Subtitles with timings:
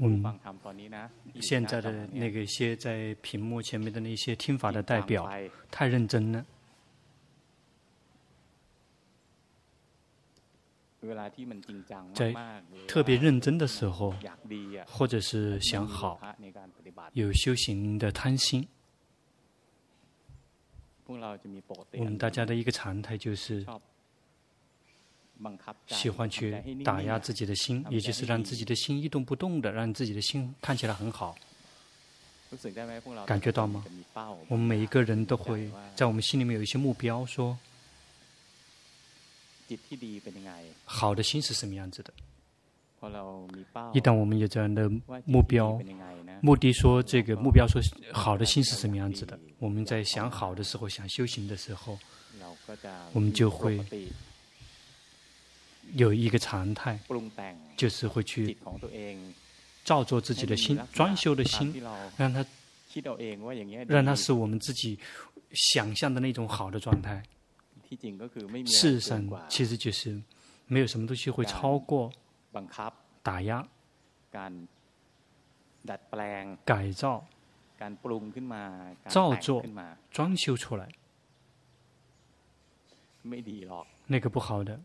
[0.00, 0.40] 我们
[1.40, 5.30] 现在的那个些在屏幕前面的那些听法的代表，
[5.70, 6.44] 太认真了。
[12.12, 12.34] 在
[12.88, 14.12] 特别认真的时候，
[14.88, 16.18] 或者是想好，
[17.12, 18.66] 有修行的贪心，
[21.06, 21.14] 我
[22.02, 23.64] 们大家的一个常态就是
[25.88, 31.36] 喜欢去打压自己的心，也就是让自己的心一动不动的，让自己的心看起来很好。
[33.26, 33.84] 感觉到吗？
[34.48, 37.58] 我们每一个人都会在我们心里面有一些目标，说。
[40.84, 42.14] 好的心是什么样子的？
[43.92, 44.88] 一旦我们有这样的
[45.24, 45.76] 目标、
[46.40, 47.82] 目的，说这个目标说
[48.12, 49.36] 好的心是什么样子的？
[49.58, 51.98] 我们在想好的时候、想修行的时候，
[53.12, 53.84] 我们就会
[55.94, 56.98] 有一个常态，
[57.76, 58.56] 就是会去
[59.84, 61.82] 照做自己的心、装修的心，
[62.16, 62.44] 让它
[63.88, 64.98] 让它是我们自己
[65.52, 67.22] 想象的那种好的状态。
[68.66, 70.20] 事实上，其实就是
[70.66, 72.12] 没有什么东西会超过
[73.22, 73.66] 打压、
[76.64, 77.24] 改造、
[79.08, 79.64] 造作、
[80.10, 80.88] 装修出来。
[84.06, 84.80] 那个不好的，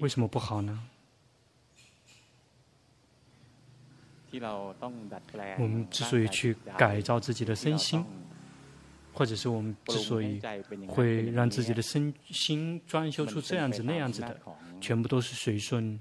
[0.00, 0.82] 为什么不好呢？
[5.58, 8.04] 我们之所以去改造自己的身心。
[9.18, 10.38] 或者是我们之所以
[10.86, 14.38] 会让自己的身心装修出这样子那样子的，
[14.78, 15.98] 全部都是随顺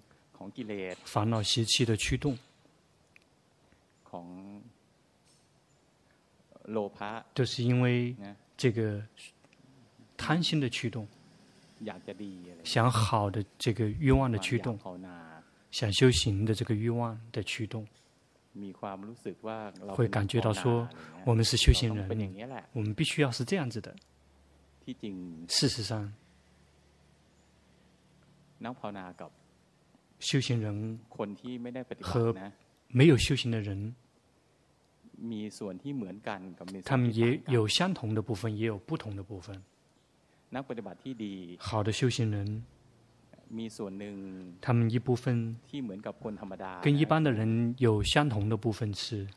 [1.06, 2.38] 烦恼习气的驱动，
[7.34, 8.14] 就是因为
[8.58, 9.02] 这个
[10.18, 11.08] 贪心的驱动，
[12.64, 14.80] 想好的这个欲望的驱动，
[15.72, 17.86] 想修行的这个欲望的驱动。
[19.90, 20.88] 会感觉到说，
[21.26, 22.08] 我们是修行人，
[22.72, 23.94] 我们必须要是这样子的。
[25.50, 26.14] 事实上，
[30.20, 30.98] 修行人
[32.00, 32.34] 和
[32.88, 33.94] 没有修行的人，
[36.86, 39.62] 他们也有相同的部分，也有不同的部分。
[41.60, 42.64] 好的修行人。
[44.60, 45.56] 他们一部分
[46.82, 49.28] 跟一般的人有相同的部分是，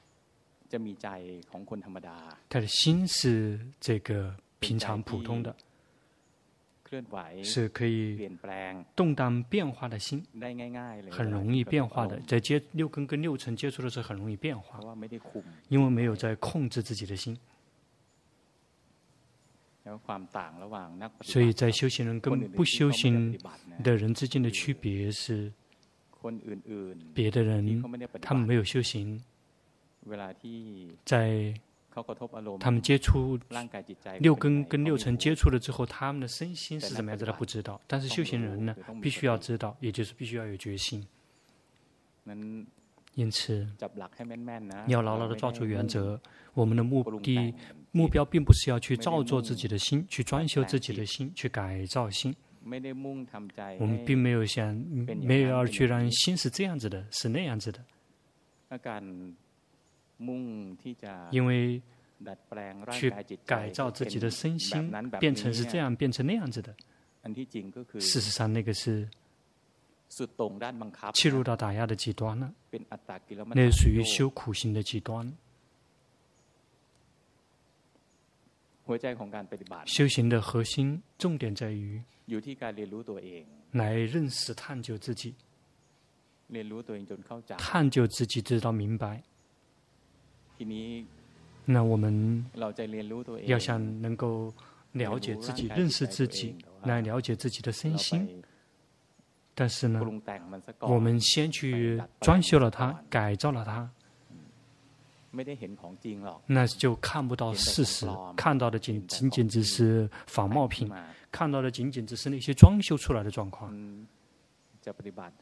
[2.49, 5.55] 他的心是这个平常普通的，
[7.45, 8.31] 是可以
[8.97, 10.25] 动荡变化的心，
[11.11, 14.81] 很容易变化的，在接六根跟六尘接触的时候很容易变化，
[15.69, 17.39] 因为没有在控制自己的心。
[21.21, 23.39] 所以在修行人跟不修行
[23.83, 25.53] 的人之间的区别是，
[27.15, 27.83] 别的人
[28.21, 29.23] 他们没有修行，
[31.05, 31.55] 在
[32.61, 33.39] 他们接触
[34.21, 37.81] 六根跟六尘接触了之后，他们的身心是怎么样子的不知道。
[37.87, 41.05] 但是修行人呢，必须要知道，也就是必须要有决心。
[43.15, 43.67] 因此，
[44.87, 46.21] 要牢牢的抓住原则。
[46.55, 47.55] 我们的目的、
[47.93, 52.35] 目标并不是要去造作自己的心，去装修自己的心，去改造心。
[52.65, 54.75] 我们并没有想，
[55.21, 57.85] 没有要去让心是这样子的，是那样子的。
[61.31, 61.81] 因为
[62.91, 63.11] 去
[63.47, 66.75] 改造自己的身心，变成是这样，变成那样子的。
[68.01, 69.09] 事实上，那个是。
[71.13, 72.51] 切入到打压的极端了，
[73.55, 75.31] 那属于修苦行的极端。
[79.85, 82.03] 修行的核心重点在于
[83.73, 85.35] 来认识、探究自己，
[87.59, 89.23] 探究自己直到明白。
[91.67, 92.45] 那我们
[93.45, 94.53] 要想能够
[94.93, 98.43] 了解自己、认识自己，来了解自己的身心。
[99.55, 100.01] 但是呢，
[100.81, 103.91] 我们先去装修了它，改造了它，
[106.47, 110.91] 那就看不到事实，看到的仅仅仅只是仿冒品，
[111.31, 113.71] 看到的仅仅只是那些装修出来的状况。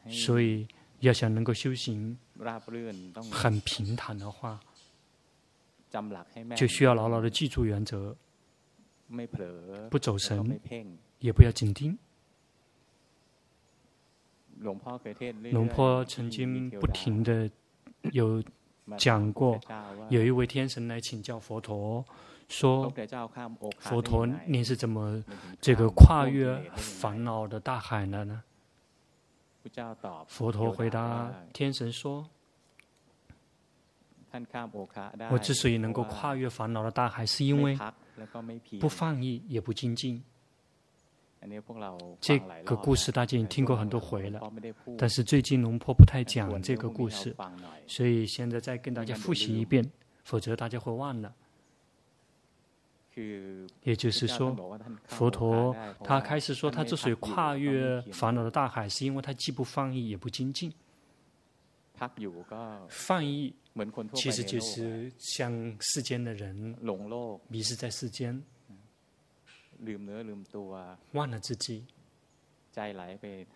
[0.09, 0.67] 所以，
[0.99, 2.17] 要想能够修行
[3.31, 4.59] 很平坦的话，
[6.55, 8.13] 就需要牢牢的记住原则，
[9.89, 10.59] 不走神，
[11.19, 11.97] 也不要紧盯。
[14.59, 14.77] 龙
[15.67, 17.49] 坡曾经不停的
[18.11, 18.43] 有
[18.95, 19.59] 讲过，
[20.09, 22.05] 有一位天神来请教佛陀，
[22.47, 22.89] 说
[23.79, 25.21] ：“佛陀，您是怎么
[25.59, 28.43] 这个跨越烦恼的大海的呢？
[30.27, 32.29] 佛陀回答天神说
[35.29, 37.77] ：“我之所以能够跨越烦恼的大海，是因为
[38.79, 40.23] 不放逸也不精进。”
[42.19, 44.41] 这个故事大家已经听过很多回了，
[44.97, 47.35] 但是最近龙婆不太讲这个故事，
[47.87, 49.89] 所以现在再跟大家复习一遍，
[50.23, 51.33] 否则大家会忘了。
[53.83, 54.55] 也就是说，
[55.05, 60.71] 佛陀他开始说，他之所以跨越烦恼的大海，是因为他既不放逸也不精进。
[62.89, 63.55] 放逸
[64.13, 66.77] 其实就是像世间的人
[67.47, 68.39] 迷失在世间。
[71.13, 71.85] 忘了自己，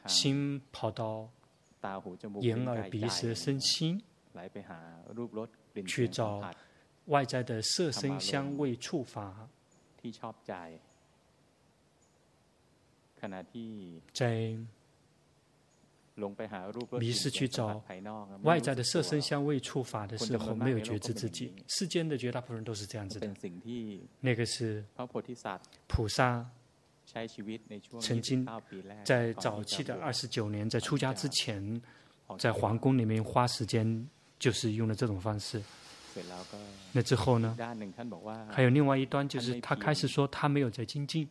[0.07, 1.29] 心跑到
[2.41, 4.01] 眼耳鼻舌身心，
[5.87, 6.41] 去找
[7.05, 9.49] 外在的色声香味触法，
[14.13, 14.57] 在
[16.99, 17.83] 迷失去找
[18.43, 21.53] 外在的色身香味触法的时候，没有觉知自己。
[21.67, 23.29] 世间的绝大部分人都是这样子的。
[24.19, 24.83] 那个是
[25.87, 26.45] 菩萨
[27.99, 28.47] 曾经
[29.03, 31.81] 在早期的二十九年，在出家之前，
[32.37, 34.07] 在皇宫里面花时间，
[34.39, 35.61] 就是用了这种方式。
[36.91, 37.57] 那之后呢？
[38.49, 41.27] 还有另外一端，就是他开始说他没有在精进。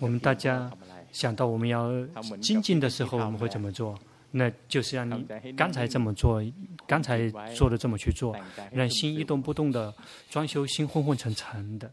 [0.00, 0.70] 我们大家
[1.12, 2.06] 想到我们要
[2.42, 3.98] 精进的时候，我们会怎么做？
[4.32, 5.26] 那就是让你
[5.56, 6.40] 刚才这么做，
[6.86, 8.36] 刚才做的这么去做，
[8.70, 9.92] 让心一动不动的
[10.28, 11.92] 装修心昏昏沉沉的。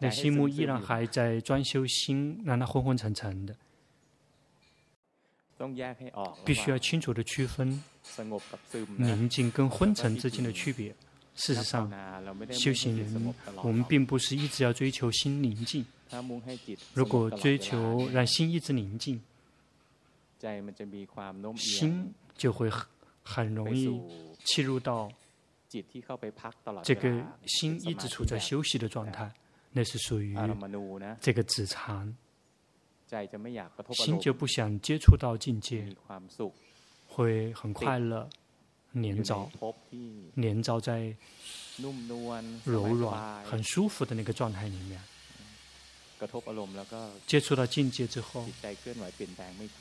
[0.00, 3.56] 那心目依然还在装修心，让它昏昏沉沉的。
[6.44, 7.82] 必须要清楚的区分
[8.98, 10.94] 宁静跟昏沉之间的区别。
[11.34, 11.90] 事实上，
[12.52, 15.84] 修行人，我们并不是一直要追求心宁静。
[16.92, 19.20] 如果追求让心一直宁静，
[21.56, 22.86] 心就会很
[23.22, 24.00] 很容易
[24.44, 25.10] 切入到
[26.82, 29.32] 这个心一直处在休息的状态，
[29.72, 30.36] 那是属于
[31.20, 32.16] 这个止禅。
[33.92, 35.86] 心就不想接触到境界，
[37.06, 38.28] 会很快乐。
[38.94, 39.50] 黏着，
[40.34, 41.14] 黏着在
[42.64, 45.00] 柔软、很舒服的那个状态里面。
[47.26, 48.46] 接触到境界之后，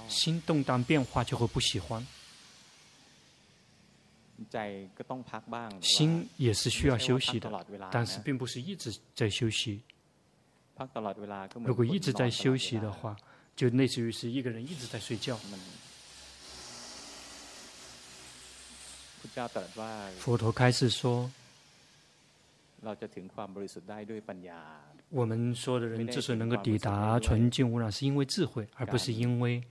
[0.10, 2.06] 心动荡变化就会不喜欢。
[5.80, 9.82] 心也是需要休息的，但是并不是一直在休息。
[11.64, 13.16] 如果一直在休息的话，
[13.56, 15.40] 就类似于是一个人一直在睡觉。
[20.20, 21.32] 佛陀开始说
[25.10, 29.64] ：“我们说的人之所以能够抵达纯净无染，是因为智慧，而不是因为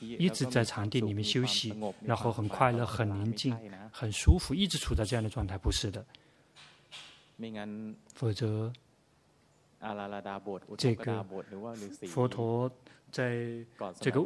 [0.00, 3.54] 一直在禅定里面休息，然后很快乐、很宁静、
[3.92, 5.58] 很舒服，一直处在这样的状态。
[5.58, 6.04] 不是的，
[8.14, 8.72] 否则
[10.78, 11.22] 这个
[12.06, 12.70] 佛陀。”
[13.10, 13.64] 在
[14.00, 14.24] 这个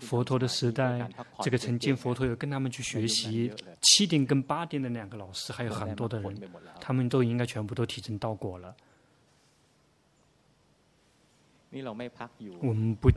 [0.00, 1.08] 佛陀的时代，
[1.42, 6.50] 这个曾经佛陀有跟他们去学习七定跟八定的两个老师，还有很多的人，
[6.80, 8.76] 他们都应该全部都提证道果了。
[12.60, 13.10] 我们不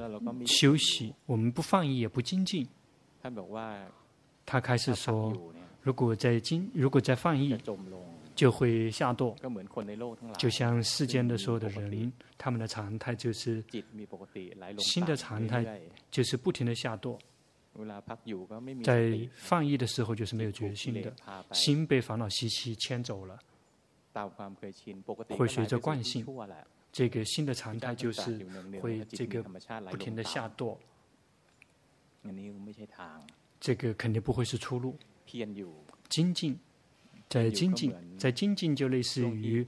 [0.45, 2.67] 休息，我们不放逸，也不精进。
[4.45, 5.33] 他开始说，
[5.81, 7.57] 如果在精，如果在放逸。
[8.35, 9.35] 就会下堕，
[10.37, 13.63] 就像世间的所有的人，他们的常态就是
[14.79, 17.17] 新的常态就是不停的下堕。
[18.83, 21.13] 在放逸的时候，就是没有决心的，
[21.51, 23.39] 心被烦恼习气牵走了，
[25.29, 26.23] 会随着惯性，
[26.91, 28.45] 这个新的常态就是
[28.79, 29.41] 会这个
[29.89, 30.77] 不停的下堕。
[33.59, 34.95] 这个肯定不会是出路，
[36.09, 36.59] 精进。
[37.33, 39.65] 在精进，在精进就类似于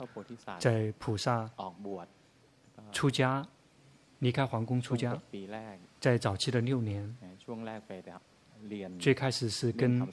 [0.60, 1.50] 在菩萨
[2.92, 3.44] 出家，
[4.20, 5.20] 离开皇宫出家，
[6.00, 7.18] 在早期的六年，
[9.00, 10.08] 最开始是跟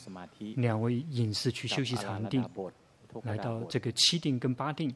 [0.56, 2.42] 两位隐士去修习禅定，
[3.22, 4.90] 来到这个七定跟八定，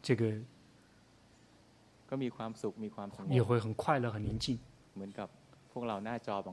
[0.00, 0.40] 这个
[3.28, 4.56] 也会很快乐、很宁静，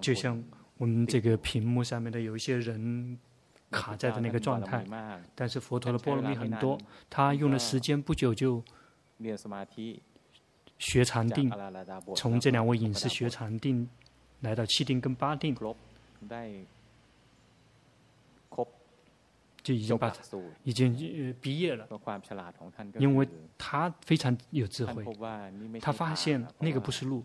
[0.01, 0.43] 就像。
[0.81, 3.15] 我们这个屏幕上面的有一些人
[3.69, 4.83] 卡在的那个状态，
[5.35, 6.75] 但是佛陀的波罗蜜很多，
[7.07, 8.63] 他用的时间不久就
[10.79, 11.51] 学禅定，
[12.15, 13.87] 从这两位隐士学禅定，
[14.39, 15.55] 来到七定跟八定，
[19.61, 20.11] 就已经把
[20.63, 21.87] 已经毕业了，
[22.97, 25.05] 因为他非常有智慧，
[25.79, 27.23] 他发现那个不是路，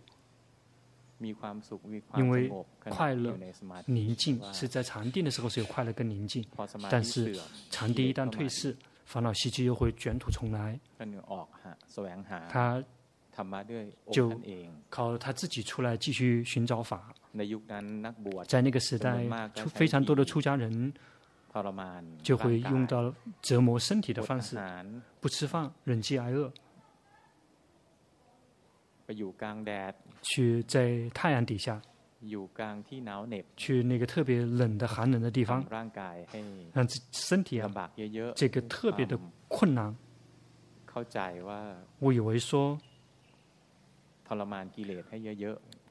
[2.17, 2.51] 因为
[2.89, 3.37] 快乐
[3.87, 6.45] 宁静是在禅定的时候是有快乐跟宁静，
[6.91, 7.39] 但是
[7.71, 10.79] 禅定一旦退市，烦恼习气又会卷土重来，
[12.49, 12.85] 他
[14.11, 14.41] 就
[14.89, 17.15] 靠他自己出来继续寻找法，
[18.47, 20.93] 在那个时代，出非常多的出家人。
[22.23, 24.59] 就会用到折磨身体的方式，
[25.21, 26.53] 不吃饭，忍饥挨饿，
[30.23, 31.81] 去在太阳底下，
[33.57, 35.65] 去那个特别冷的寒冷的地方，
[36.73, 37.91] 让身体啊，
[38.35, 39.95] 这个特别的困难。
[41.99, 42.79] 我以为说，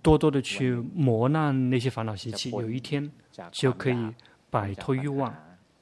[0.02, 3.12] 多多的去磨难那些烦恼习气，有一天
[3.52, 4.14] 就可以
[4.50, 5.34] 摆脱欲望。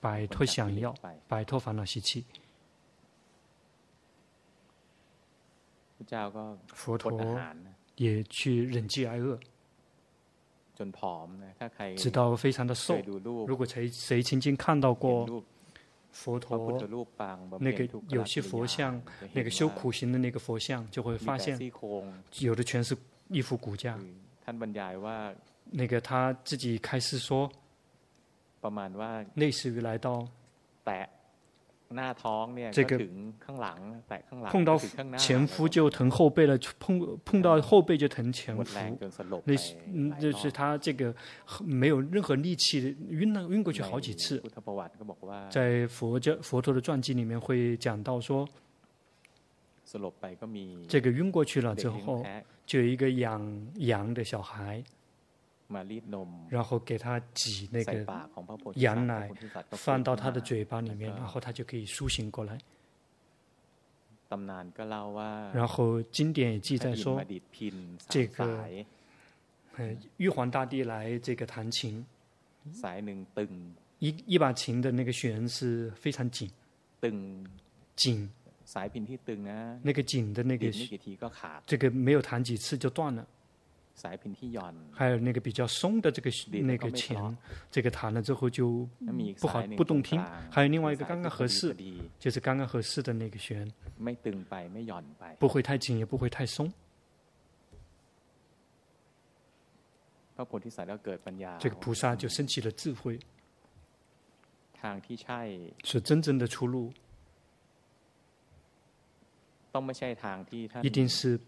[0.01, 0.93] 摆脱想要，
[1.29, 2.25] 摆脱烦恼习气。
[6.73, 7.39] 佛陀
[7.95, 9.39] 也去忍饥挨饿，
[11.95, 12.97] 直到非常的瘦。
[13.47, 15.43] 如果谁谁曾经看到过
[16.11, 16.79] 佛陀
[17.59, 21.59] 那个有些佛像，那个修苦行的那个佛像，就会发现
[22.39, 22.95] 有的全是
[23.29, 23.99] 一副骨架。
[25.65, 27.51] 那个他自己开始说。
[29.33, 30.25] 类似于来到，
[32.71, 32.99] 这个
[34.49, 34.77] 碰到
[35.17, 38.63] 前夫就疼后背了，碰碰到后背就疼前夫，
[39.45, 41.13] 那是嗯，就是他这个
[41.63, 44.41] 没有任何力气，晕了晕过去好几次。
[45.49, 48.47] 在佛教佛陀的传记里面会讲到说，
[50.87, 52.25] 这个晕过去了之后，
[52.65, 54.83] 就有一个养羊的小孩。
[56.49, 58.05] 然后给他挤那个
[58.75, 59.29] 羊奶，
[59.71, 62.57] 放到他的嘴巴里面，然后他就可以苏醒过来。
[65.53, 67.23] 然后经典也记载说，
[68.09, 68.65] 这个
[70.17, 72.03] 玉皇大帝来这个弹琴，
[73.99, 76.49] 一一把琴的那个弦是非常紧，
[77.95, 78.27] 紧，
[79.83, 80.71] 那个紧的那个
[81.67, 83.27] 这个没有弹几次就断了。
[84.91, 87.37] 还有那个比较松的这个那个琴，
[87.71, 88.89] 这个弹了之后就
[89.39, 90.19] 不好不动听。
[90.49, 91.75] 还有另外一个刚刚合适，
[92.19, 93.71] 就是刚刚合适的那个弦，
[95.37, 96.71] 不会太紧也不会太松。
[101.59, 103.19] 这个菩萨就升起了智慧，
[105.83, 106.91] 是真正的出路，
[110.81, 111.39] 一定是。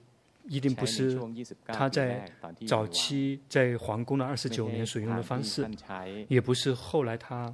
[0.47, 1.19] 一定不是
[1.67, 2.29] 他在
[2.67, 5.67] 早期在皇宫的二十九年所用的方式，
[6.27, 7.53] 也不是后来他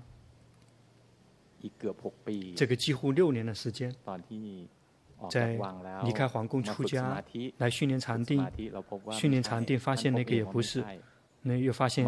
[2.55, 3.93] 这个几乎六年的时间，
[5.29, 5.57] 在
[6.03, 7.23] 离开皇宫出家
[7.57, 8.45] 来训练禅定，
[9.11, 10.83] 训练禅定发现那个也不是，
[11.43, 12.05] 那又发现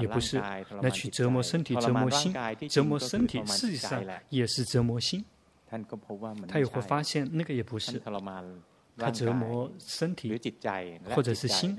[0.00, 0.38] 也不是，
[0.82, 2.32] 来去折磨身体、折磨心、
[2.68, 5.24] 折磨身体，事实上也是折磨心。
[6.46, 8.00] 他也会发现那个也不是。
[9.00, 10.38] 他折磨身体，
[11.14, 11.74] 或者是心，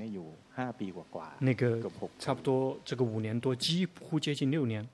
[1.38, 1.80] 那个
[2.18, 4.86] 差不多这个五年多，几乎接近六年。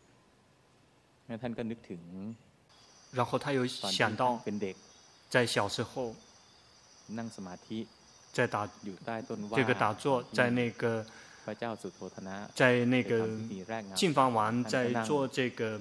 [3.12, 4.40] 然后他又想到，
[5.28, 6.14] 在小时候，
[8.32, 8.68] 在打
[9.54, 11.04] 这个打坐，在那个
[12.54, 13.28] 在那个
[13.94, 15.80] 净饭王在做这个。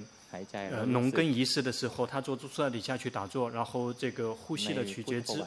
[0.52, 5.44] 呃，农耕仪式的时候，他坐坐在底下去打坐，然后这个呼吸的取觉知，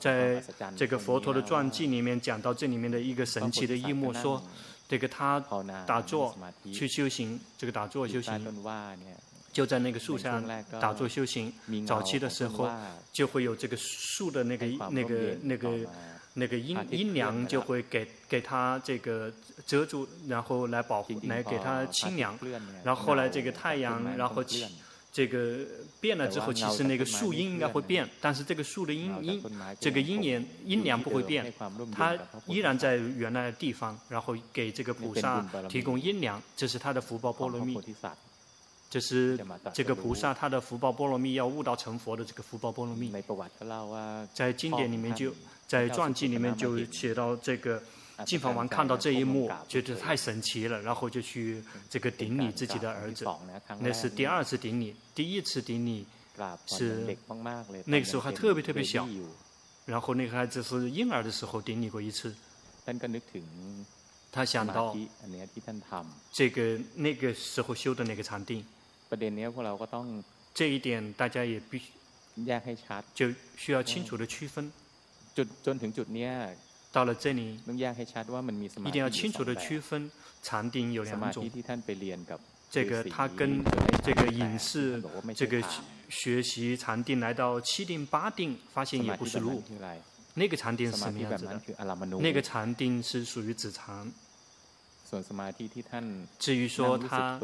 [0.00, 0.42] 在
[0.76, 4.42] 这个佛陀的传记里面讲到这里面的一个神奇的一幕，说
[4.88, 5.38] 这个他
[5.86, 6.36] 打坐
[6.72, 8.40] 去修行，这个打坐修行，
[9.52, 10.44] 就在那个树上
[10.80, 11.52] 打坐修行。
[11.86, 12.70] 早期的时候
[13.12, 15.86] 就会有这个树的那个那个那个。
[16.38, 19.32] 那个阴阴凉就会给给他这个
[19.66, 22.38] 遮住，然后来保护，来给他清凉。
[22.84, 24.68] 然后后来这个太阳，然后起
[25.10, 25.64] 这个
[25.98, 29.42] 变了之后，其实那个树荫应该会变，但是这个树的阴阴，
[29.80, 31.50] 这个阴凉阴凉不会变，
[31.90, 32.14] 它
[32.44, 37.80] 依然在原来的地方，然后给这个菩萨提供阴凉，这是他的福报波罗蜜。
[38.90, 39.40] 这是
[39.72, 43.10] 这个菩萨他的福报波罗蜜要悟道成佛的这个福报波罗蜜，
[44.34, 45.32] 在经典里面就。
[45.66, 47.82] 在传记里面就写到这个
[48.24, 53.26] 净饭王看到这一幕，觉得太神奇了，然后就去这个顶礼自己的儿子。
[53.80, 56.06] 那是第二次顶礼，第一次顶礼
[56.66, 57.16] 是
[57.84, 59.08] 那个时候还特别特别小，
[59.84, 62.34] 然后那个孩子是婴儿的时候顶礼过一次。
[64.32, 64.96] 他想到
[66.32, 68.64] 这个那个时候修的那个禅定，
[70.54, 71.84] 这一点大家也必须
[73.14, 74.70] 就需要清楚的区分。
[76.92, 77.60] 到了这里，
[78.84, 80.10] 一定要清楚的区分
[80.42, 81.50] 禅定有两种。
[82.70, 83.62] 这个他跟
[84.02, 85.02] 这个隐士
[85.34, 85.62] 这个
[86.08, 89.62] 学习禅定来到七定八定，发现也不是路。
[90.34, 91.60] 那个禅定是什么样子的？
[92.20, 94.12] 那个禅定是属于止禅。
[96.38, 97.38] 至于说他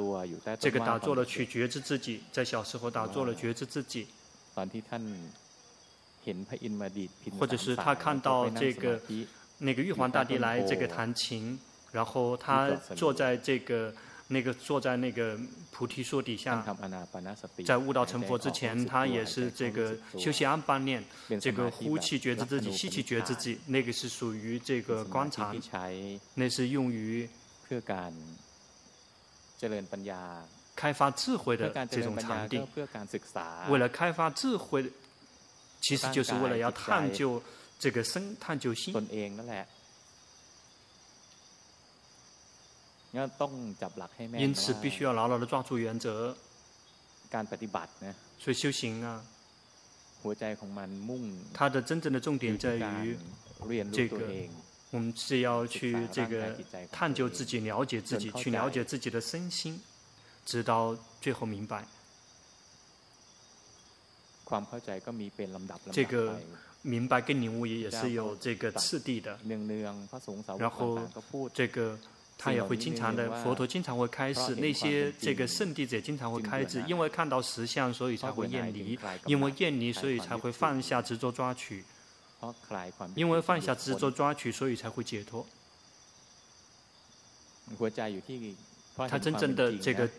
[0.59, 4.09] 这个打坐了去觉知自己，在小时候打坐了觉知自己，
[7.39, 9.01] 或者是他看到这个
[9.59, 11.59] 那个玉皇大帝来这个弹琴，
[11.93, 13.93] 然后他坐在这个。
[14.29, 15.39] 那个坐在那个
[15.73, 16.65] 菩提树底下，
[17.67, 21.05] 在悟道成佛之前，他也是这个休息安般念，
[21.39, 25.53] 这个呼气觉知自己，吸气觉知自己，那个是属于这个观察，
[26.33, 27.29] 那是用于
[30.75, 32.67] 开发智慧的这种禅定。
[33.69, 34.91] 为了开发智慧，
[35.83, 37.43] 其实就是为了要探究
[37.79, 38.95] 这个生，探究心。
[44.39, 46.35] 因此，必须要牢牢的抓住原则。
[48.39, 49.25] 所以修行啊，
[51.55, 53.17] 它的真正的重点在于
[53.91, 54.19] 这个，
[54.91, 56.55] 我们是要去这个
[56.91, 59.81] 探究自己、了解自己，去了解自己的身心，
[60.45, 61.87] 直到最后明白。
[65.93, 66.41] 这个
[66.83, 69.39] 明白跟领悟也也是有这个次第的。
[70.59, 71.01] 然后
[71.55, 71.99] 这个。
[72.39, 81.85] 他也会经常的，佛陀经常会开示，那些这个圣弟子也经常会开示，因为看到实相，所以才会厌离；因为厌离，所以才会放下执着抓取；
[83.15, 85.47] 因为放下执着抓取，所以才会解脱。
[88.97, 90.11] 他真正的这个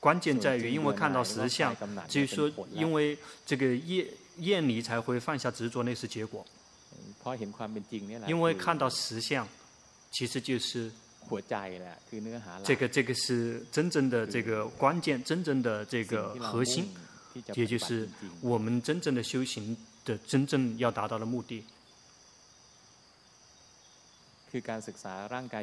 [0.00, 1.76] 关键在于，因为看到实相，
[2.08, 4.06] 至于说因为这个厌
[4.38, 6.44] 厌离才会放下执着，那是结果。
[8.26, 9.46] 因为看到实相，
[10.12, 10.90] 其实就是。
[12.64, 16.88] 这个这个是真正的这个关键，真正的这个核心，
[17.52, 18.08] 也就是
[18.40, 21.62] 我们真正的修行的真正要达到的目的。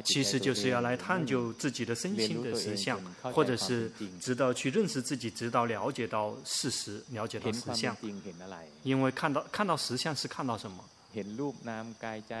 [0.04, 7.96] 其实就是要来探究自己的身心的实相，或者是直到去认识自己，直到了解到事实，了解到实相。
[8.82, 10.84] 因为看到看到实相是看到什么？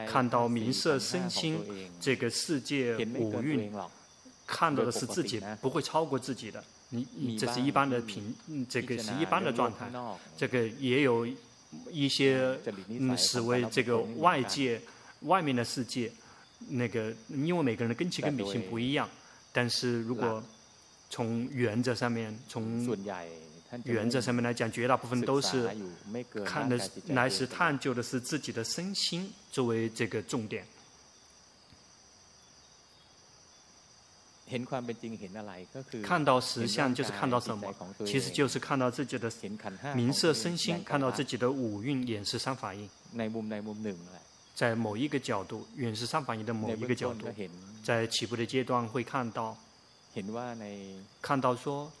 [0.06, 1.58] 看到名色身心
[1.98, 3.72] 这个世界五蕴，
[4.46, 6.62] 看到的是自己，不会超过自己的。
[6.90, 8.34] 你你这是一般的平，
[8.68, 9.90] 这个是一般的状态。
[10.36, 11.26] 这个也有
[11.90, 12.56] 一些
[12.88, 14.80] 嗯，视为这个外界
[15.22, 16.12] 外面的世界，
[16.68, 19.08] 那个因为每个人的根器跟秉性不一样，
[19.52, 20.42] 但是如果
[21.10, 22.86] 从原则上面从。
[23.84, 25.68] 原则上面来讲，绝大部分都是
[26.44, 30.64] 看的，来是探究的是自己的身心作为这个重点。
[36.04, 37.74] 看到实相就是看到什么？
[38.06, 39.30] 其实就是看到自己的
[39.96, 42.88] 名色身心，看到自己的五蕴眼识三法印。
[44.56, 47.28] 在某一个角度，眼识三法印的某一个角度，
[47.84, 49.56] 在起步的阶段会看到，
[51.22, 51.92] 看到说。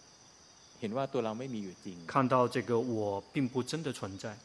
[2.06, 4.36] 看到这个我并不真的存在，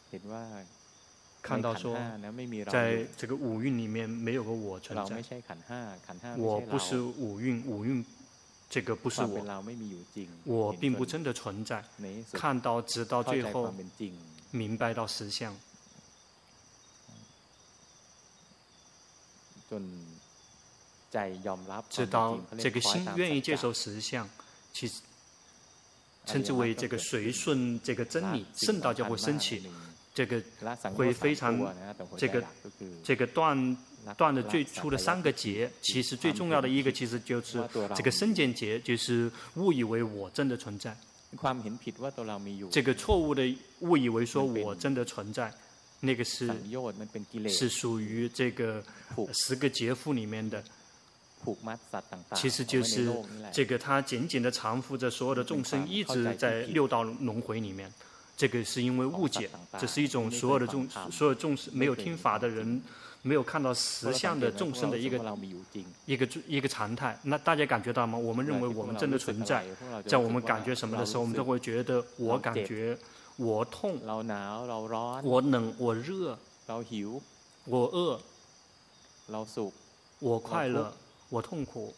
[1.41, 1.93] 看到说，
[2.71, 5.21] 在这个五蕴里面没有个我存在，
[6.37, 8.03] 我不是五蕴，五蕴
[8.69, 9.43] 这个不是我，
[10.45, 11.83] 我并不真的存在。
[12.31, 13.73] 看到直到最后
[14.51, 15.53] 明白到实相，
[21.89, 24.27] 直到这个心愿意接受实相，
[24.73, 25.01] 其实。
[26.23, 29.63] 称之为这个随顺这个真理，圣道就会升起，
[30.13, 30.39] 这个
[30.93, 31.59] 会非常
[32.15, 32.43] 这个
[33.03, 33.75] 这个断
[34.15, 40.95] 断的最初的三个结，其实最重要的一个其实就是这个身见结，就是误以为我真的存在。
[42.69, 45.51] 这个错误的误以为说我真的存在，
[46.01, 46.51] 那个是
[47.47, 48.83] 是属于这个
[49.33, 50.61] 十个劫缚里面的。
[52.35, 53.11] 其实就是
[53.51, 57.91] 这个，他紧紧的缠缚着所有的众生，一直在六道轮回里面。
[58.37, 62.79] 这个是因为误解，这是一种所有的众所有众生没有听法的人，
[63.23, 65.17] 没有看到实相的众生的一个
[66.05, 67.17] 一个一个常态。
[67.23, 68.15] 那大家感觉到吗？
[68.15, 69.65] 我们认为我们真的存在，
[70.05, 72.95] 在我们感觉什么的时候，我们都会觉得我感觉
[73.43, 73.99] 我痛，
[75.23, 76.37] 我冷，我热，
[77.65, 78.19] 我饿，
[80.19, 80.93] 我快乐。
[81.29, 81.95] 我痛苦，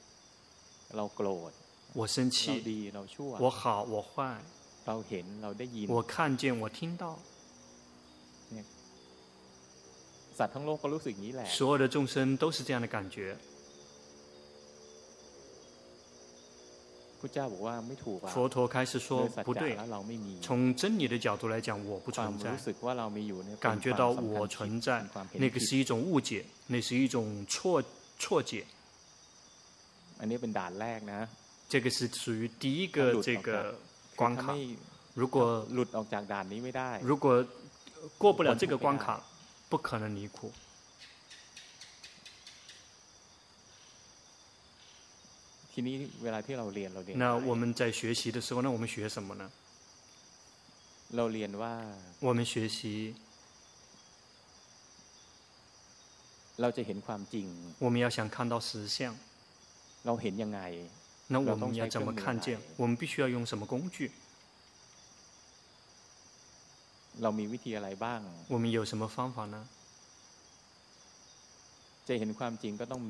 [1.93, 2.91] 我生气，
[3.39, 4.39] 我好，我坏，
[5.89, 7.17] 我看见，我听到。
[11.45, 13.35] 所有的众生都是这样的感觉。
[18.27, 19.77] 佛陀开始说不对，
[20.41, 22.55] 从真理的角度来讲，我不存在。
[23.59, 27.83] 感觉到我存在，那个是一种误解，那是一种错
[28.19, 28.65] 错解。
[31.69, 33.75] 这个是属于第一个这个
[34.15, 34.55] 关卡。
[35.13, 35.65] 如果
[37.01, 37.45] 如果
[38.17, 39.21] 过不了这个关卡。
[39.69, 40.51] 不可能离苦。
[47.15, 49.51] 那我们在学习的时候，那我们学什么呢？
[52.19, 53.15] 我们学习，
[57.79, 59.15] 我们要想看到实相。
[61.27, 62.59] 那我们要怎么看见？
[62.77, 64.11] 我们必须要用什么工具？
[68.47, 69.67] 我们有什么方法呢？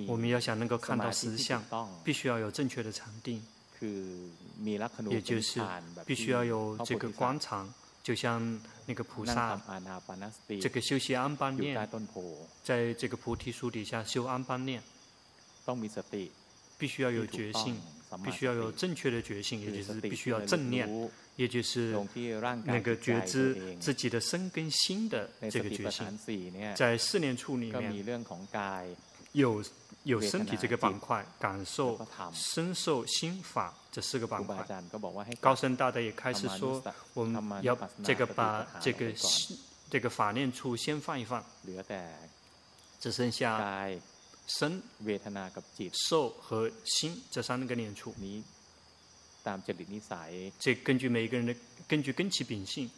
[0.07, 1.63] 我们要想能够看到实相，
[2.03, 3.41] 必须要有正确的禅定，
[5.09, 5.59] 也就是
[6.05, 9.59] 必须要有这个观常，就像那个菩萨，
[10.61, 11.89] 这个修习安般念，
[12.63, 14.81] 在这个菩提树底下修安般念，
[16.77, 17.79] 必须要有决心，
[18.17, 21.11] 必须要有正确的决心，也就是必须要正念。
[21.35, 21.99] 也就是
[22.63, 26.05] 那个觉知自己的身跟心的这个决心，
[26.75, 27.91] 在四念处里面，
[29.31, 29.63] 有
[30.03, 31.99] 有身体这个板块，感受
[32.31, 34.63] 身受心法这四个板块。
[35.41, 36.83] 高僧大德也开始说，
[37.15, 39.57] 我们要这个把这个心
[39.89, 41.43] 这个法念处先放一放，
[42.99, 43.89] 只剩下
[44.47, 44.81] 身、
[45.93, 48.13] 受和心这三个念处。
[50.59, 51.55] 这根据每一个人的
[51.87, 52.89] 根据根器秉性，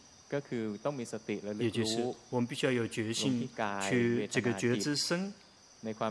[1.59, 3.49] 也就是我们必须要有决心
[3.89, 5.33] 去这个觉知身、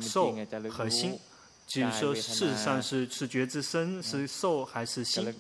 [0.00, 0.32] 受
[0.70, 1.18] 和心，
[1.66, 5.34] 就是说事实上是是觉知身是受还是心，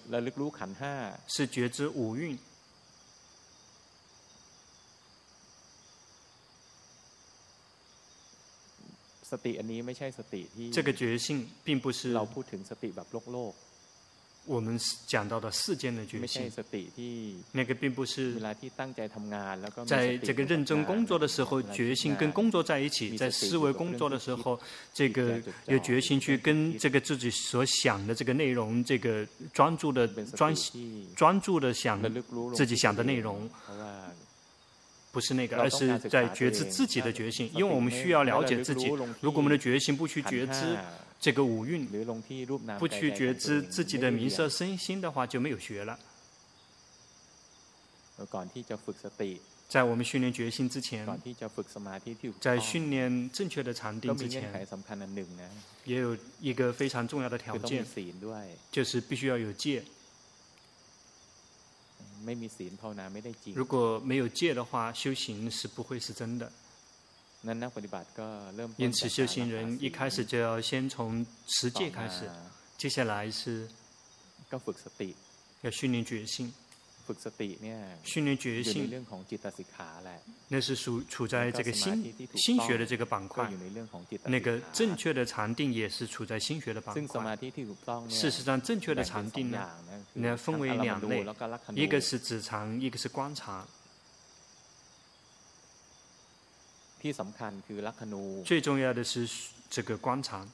[1.28, 2.38] 是觉知五蕴。
[10.72, 12.16] 这个决心并不是。
[14.46, 16.52] 我们讲到的世间的决心，
[17.52, 18.38] 那个并不是
[19.86, 24.60] 在这个认真工作的时候，决心跟工作在一起；在思维工作的时候，
[24.92, 30.54] 这个有决心去跟这个自己所想的这个内容，这个专注的专
[31.16, 31.98] 专注的想
[32.54, 33.48] 自己想的内容，
[35.14, 37.50] 不是那个，而是在觉知自己的觉性。
[37.54, 38.88] 因为我们需要了解自己，
[39.22, 40.76] 如果我们的觉性不去觉知。
[41.20, 41.86] 这个五蕴
[42.78, 45.98] 不去觉知自己的名色身心的话，就没有学了。
[49.66, 51.08] 在我们训练决心之前，
[52.38, 54.68] 在训练正确的禅定之前，
[55.84, 57.82] 也有一个非常重要的条件，
[58.70, 59.82] 就是必须要有戒。
[63.54, 66.50] 如果没有戒的话，修行是不会是真的。
[68.76, 72.30] 因此，修行人一开始就要先从持戒开始，
[72.78, 73.68] 接下来是
[75.60, 76.52] 要训练决心。
[78.02, 79.06] 训练决心，
[80.48, 83.50] 那是属处在这个心心学的这个板块。
[84.24, 87.36] 那个正确的禅定也是处在心学的板块。
[88.08, 89.70] 事实上，正确的禅定呢，
[90.14, 91.26] 那分为两类，
[91.74, 93.66] 一个是止禅，一个是观察。
[98.46, 99.28] 最重要的是
[99.68, 100.48] 这个观察，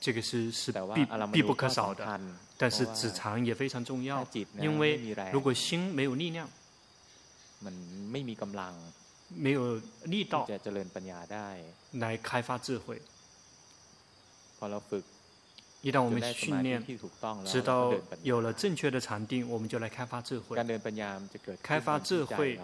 [0.00, 2.20] 这个是是必必不可少的。
[2.56, 4.26] 但是止禅也非常重要，
[4.60, 6.48] 因为如果心没有力量，
[9.28, 10.48] 没有力道
[11.92, 13.00] 来开发智慧。
[15.82, 16.84] 一旦我们训练，
[17.46, 20.56] 直到有了正确的禅定，我们就来开发智慧。
[21.62, 22.58] 开发智慧。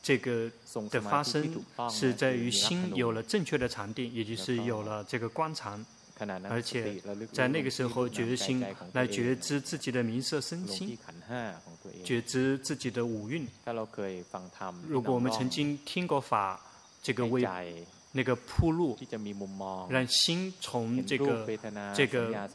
[0.00, 0.50] 这个
[0.90, 5.84] 的发生是在于心有了正确的禅定，也就是有了这个观禅，
[6.48, 7.00] 而且
[7.32, 10.98] 在那个时候决心来觉知自己的名色身心，
[12.04, 13.46] 觉知自己的五蕴。
[14.86, 16.60] 如果我们曾经听过法，
[17.02, 17.46] 这个为
[18.12, 18.98] 那个铺路，
[19.88, 21.46] 让心从这个
[21.94, 22.48] 这个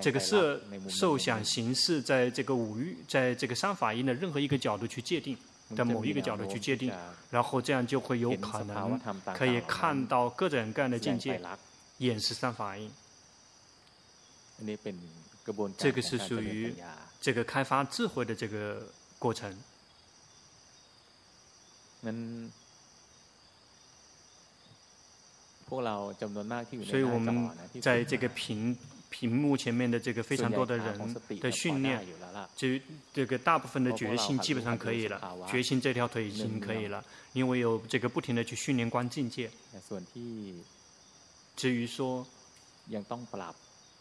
[0.00, 5.36] 这个色受想行识，在这个五蕴，在这个三法印的任何一个角度去界定。
[5.74, 6.92] 的某一个角度去界定，
[7.30, 9.00] 然后这样就会有可能
[9.34, 11.40] 可以看到各种各样的境界，
[12.06, 12.90] 眼是三法印。
[15.76, 16.72] 这个是属于
[17.20, 18.86] 这个开发智慧的这个
[19.18, 19.56] 过程。
[26.84, 28.76] 所以我们在这个屏
[29.08, 32.04] 屏幕前面的这个非常多的人的训练，
[32.54, 32.68] 就
[33.12, 39.50] 这个大部分的决心基本上可以了，决心这条腿已经可以了，因为有这个不停的去训练观境界。
[41.56, 42.26] 至于说。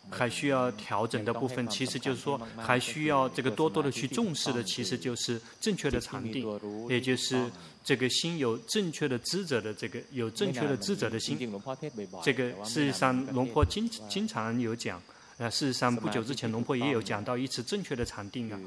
[0.10, 6.44] 还需要调整的部分，其实就是说，还需要这个多多的去重视的，其实就是正确的场地，
[6.90, 7.50] 也就是
[7.84, 11.38] 这个心有正确的知者的这个有正确的知者的心。
[12.24, 15.00] 这个事实上，龙婆经经常有讲，
[15.38, 18.60] 啊，事实上不久之前龙婆也有讲到一次正确的禅定啊，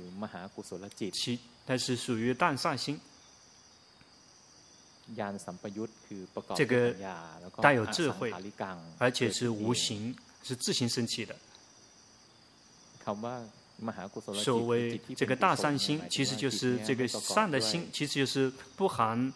[1.12, 2.98] 其但是属于淡善心，
[6.54, 6.94] 这个
[7.60, 8.32] 带有智慧，
[8.98, 10.16] 而且是无形。
[10.46, 11.34] 是自行升起的。
[14.34, 19.32] 所谓这个大善心，其实就是这个善的心，其实就是不含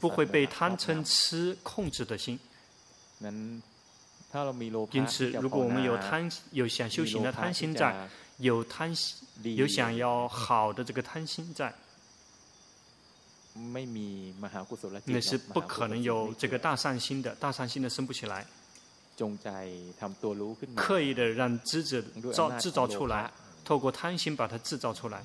[0.00, 2.40] 不会被贪嗔痴控制的心。
[4.92, 8.90] 因此，如果我们有贪有想修行的贪心在，有贪
[9.42, 11.74] 有想要好的这个贪心在，
[15.04, 18.46] 那是不可能有这个大善心的，大善心的生不起来。
[20.74, 22.00] 刻意的让知者
[22.32, 23.30] 造制造出来，
[23.64, 25.22] 透过贪心把它制造出来，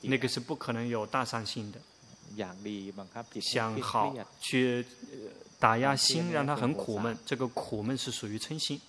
[0.00, 1.78] 那个是不可能有大善心的。
[3.40, 4.84] 想好去
[5.58, 8.80] 打压心，让他很苦闷，这个苦闷是属于嗔心。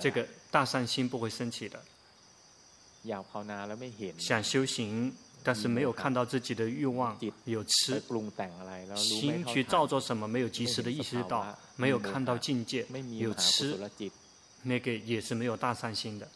[0.00, 1.80] 这个大善心不会升起的。
[4.18, 5.14] 想修行。
[5.42, 8.02] 但是没有看到自己的欲望有吃，
[8.96, 12.86] 心去造作什么，没有及时的意识到，没有看到境界
[13.18, 13.78] 有吃，
[14.62, 16.28] 那个也是没有大善心的。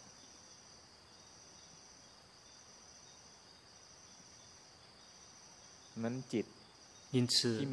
[7.12, 7.64] 因此，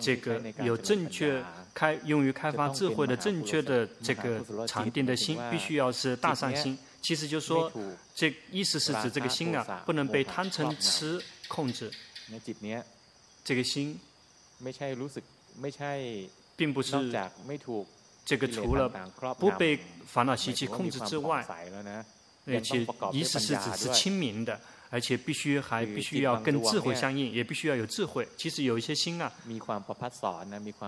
[0.00, 1.42] 这个有正确
[1.74, 6.78] 开用于开发智慧的正确的这个禅定的心，必须要是大善心。
[7.00, 7.72] 其实就是说，
[8.14, 11.90] 这意思是指这个心啊，不能被贪嗔痴控制。
[13.42, 13.98] 这个心，
[16.56, 16.92] 并不是
[18.24, 18.88] 这个除了
[19.38, 21.44] 不被烦恼习气控制之外，
[22.46, 24.60] 而且意思是指是清明的。
[24.90, 28.26] 而且必须还必须要跟智慧相应，也必须要有智慧。
[28.36, 29.32] 其实有一些心啊，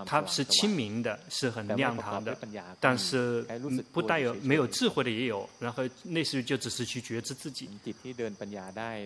[0.05, 2.37] 它是清明的，是很亮堂的，
[2.81, 3.47] 但是
[3.93, 5.49] 不带有没有智慧的也有。
[5.61, 7.69] 然后类似于就只是去觉知自己。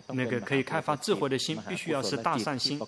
[0.09, 2.81] 那个可以开发智慧的心，必须要是大善心，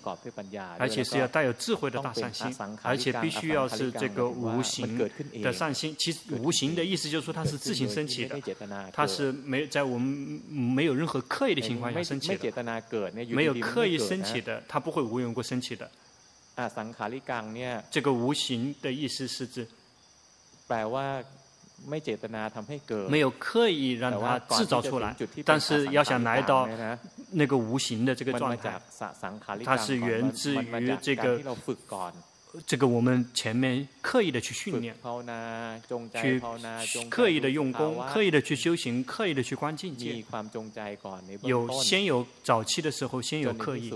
[0.78, 2.46] 而且是要带有智慧的大善心，
[2.82, 4.96] 而且必须要是这个无形
[5.42, 5.94] 的善心。
[5.98, 8.40] 其实无形的意思就是说它是自行升起的，
[8.94, 11.97] 它是没在我们没有任何刻意的情况下。
[12.04, 12.52] 升起的，
[13.34, 15.90] 没有刻意升起的，它不会无缘无故升起的。
[17.90, 19.66] 这个无形的意思是指，
[23.08, 26.68] 没有刻意让它制造出来，但是要想来到
[27.30, 28.80] 那个无形的这个状态，
[29.64, 31.40] 它是源自于这个。
[32.66, 34.96] 这个我们前面刻意的去训练，
[36.22, 36.40] 去
[37.10, 40.24] 刻意的用功，刻意的去修行，刻意的去观境界。
[41.42, 43.92] 有先有早期的时候，先有刻意，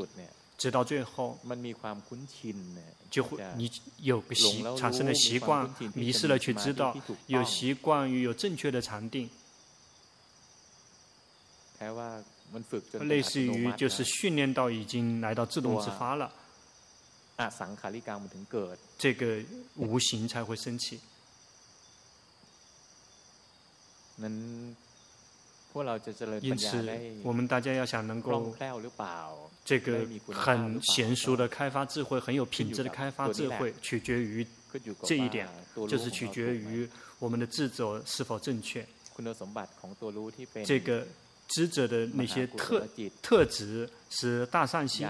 [0.58, 1.38] 直到最后，
[3.10, 6.94] 就会你有个习产生的习惯，迷失了去知道，
[7.26, 9.30] 有习惯于有正确的禅定，
[13.00, 16.30] 类似于就是训练到已经来到自动自发了。
[18.98, 19.42] 这个
[19.76, 21.00] 无形才会升起。
[26.40, 28.55] 因此，我们大家要想能够
[29.64, 34.46] 这个很娴熟的开发智慧，很有品质的开发智慧，取决于
[35.02, 35.48] 这一点，
[35.88, 38.87] 就是取决于我们的智者是否正确。
[40.64, 41.07] 这个
[41.48, 42.87] 智者的那些特
[43.22, 45.09] 特质是大善心。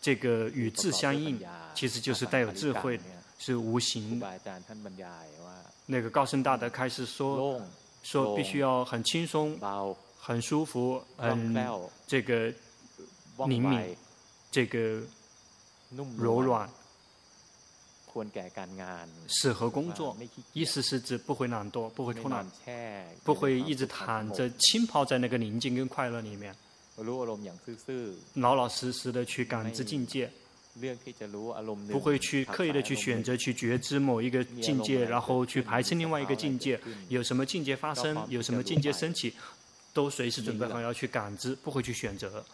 [0.00, 1.40] 这个与智相应，
[1.74, 2.98] 其实就是带有智慧，
[3.38, 4.22] 是无形。
[5.86, 7.60] 那个高僧大德开始说，
[8.02, 9.58] 说必须要很轻松、
[10.18, 11.54] 很舒服、很
[12.06, 12.52] 这个
[13.46, 13.96] 灵敏、
[14.50, 15.02] 这个
[16.16, 16.68] 柔软，
[19.26, 20.16] 适合工作。
[20.52, 22.46] 意思是指不会懒惰，不会偷懒，
[23.24, 26.54] 不会一直躺着浸泡在那个宁静跟快乐里面。
[28.34, 30.30] 老老实实的去感知境界，
[31.90, 36.80] 不会去刻意的去选择去觉知某一个境界，然后去排斥另外一个境界。
[37.08, 39.34] 有什么境界发生，有什么境界升起，
[39.92, 42.44] 都随时准备好要去感知，不会去选择。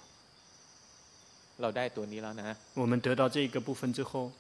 [2.75, 4.31] 我们得到这个部分之后，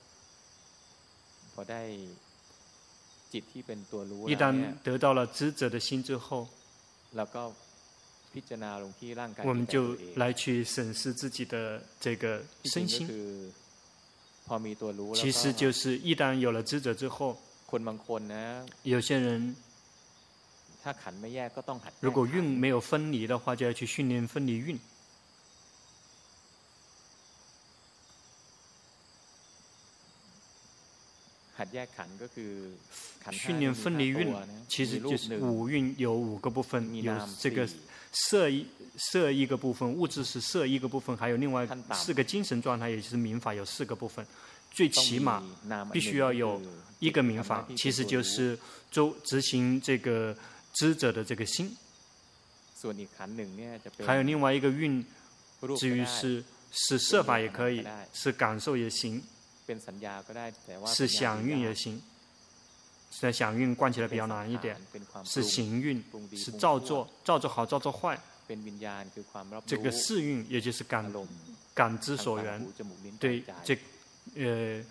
[4.26, 6.48] 一旦得到了知者的心之后，
[9.44, 13.06] 我们就来去审视自己的这个身心。
[15.14, 17.38] 其实就是一旦有了知者之后，
[18.82, 19.56] 有些人
[22.00, 24.78] 如果运没有分离的话，就要去训练分离运。
[33.32, 34.34] 训练分离运，
[34.68, 37.66] 其实就是五运有五个部分，有这个
[38.14, 44.26] 色一色一个部分，物质是色一个部分，还有另外四个精神状态，也就是民法有四个部分。
[44.72, 45.42] 最起码
[45.92, 46.60] 必须要有
[46.98, 48.58] 一个民法，其实就是
[48.90, 50.36] 周执行这个
[50.72, 51.76] 知者的这个心。
[54.04, 55.04] 还有另外一个运，
[55.78, 59.22] 至于是是设法也可以，是感受也行。
[60.86, 62.02] 是想运也行，
[63.20, 64.76] 在想运观起来比较难一点。
[65.24, 66.02] 是行运，
[66.36, 68.18] 是造作，造作好，造作坏。
[69.66, 71.10] 这个识蕴，也就是感
[71.72, 72.66] 感知所缘，
[73.18, 73.74] 对这
[74.36, 74.84] 呃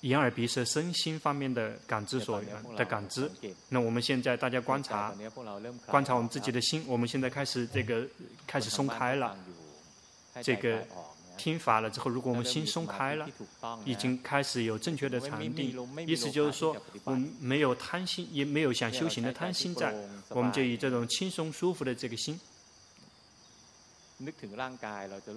[0.00, 3.30] 眼耳鼻舌身心方面的感知所缘的感知。
[3.68, 5.14] 那我们现在大家观察，
[5.86, 8.06] 观察我们自己的心，我们现在开始这个
[8.46, 9.36] 开始松开了，
[10.42, 10.86] 这个。
[11.38, 13.26] 听法了之后，如果我们心松开了，
[13.84, 15.74] 已经开始有正确的禅定，
[16.06, 19.94] 意思就是说，我们没有贪心，也没有想修行的贪心在，
[20.30, 22.38] 我们就以这种轻松舒服的这个心，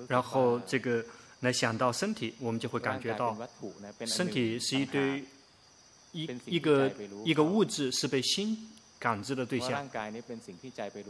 [0.07, 1.05] 然后这个
[1.41, 3.37] 来想到身体，我们就会感觉到，
[4.05, 5.23] 身体是一堆
[6.11, 6.91] 一一个
[7.23, 8.67] 一个物质，是被心。
[9.01, 9.89] 感知的对象，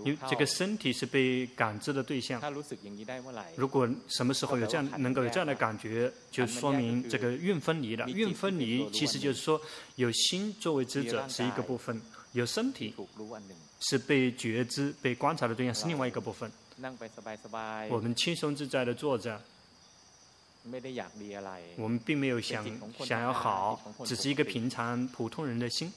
[0.06, 2.42] 因为这个身体是被感知的对象。
[3.58, 8.08] 如果什么时候有这样能够有这样的感觉， 就说明这个运分离了。
[8.08, 9.60] 运分离其实就是说，
[9.98, 12.02] 有心作为知者是一个部分，
[12.32, 12.96] 有身体
[13.82, 16.50] 是被觉知、被观察的对象是另外一个部分。
[17.90, 19.42] 我们轻松自在的坐着，
[21.76, 22.66] 我们并没有想
[23.06, 25.92] 想要好，只是一个平常普通人的心。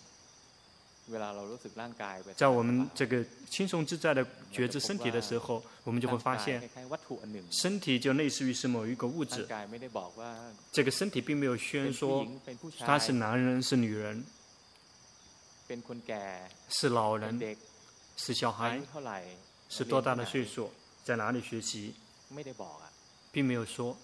[2.34, 6.66] 在我们这个轻松自在的觉知身体的时候，我们就会发现，
[7.50, 9.46] 身体就类似于是某一个物质。
[10.72, 12.26] 这个身体并没有宣说
[12.78, 14.24] 他是男人是女人，
[16.70, 17.56] 是老人
[18.16, 18.80] 是小孩，
[19.68, 20.70] 是多大的岁数，
[21.04, 21.94] 在哪里学习，
[23.30, 23.94] 并没有说。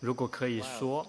[0.00, 1.06] 如果可以说。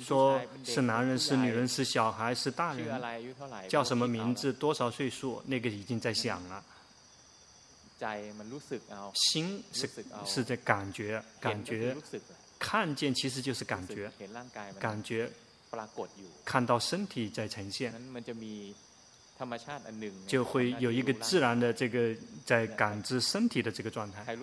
[0.00, 6.64] 说是男人是女人是小孩是大人，叫什么名字多少岁数，那个已经在想了。
[9.14, 9.88] 心是
[10.26, 11.96] 是在感觉感觉，
[12.58, 14.10] 看见其实就是感觉，
[14.78, 15.30] 感觉
[16.44, 17.94] 看到身体在呈现，
[20.26, 24.36] 就会有一个自然的这个在感知身体的这个状态。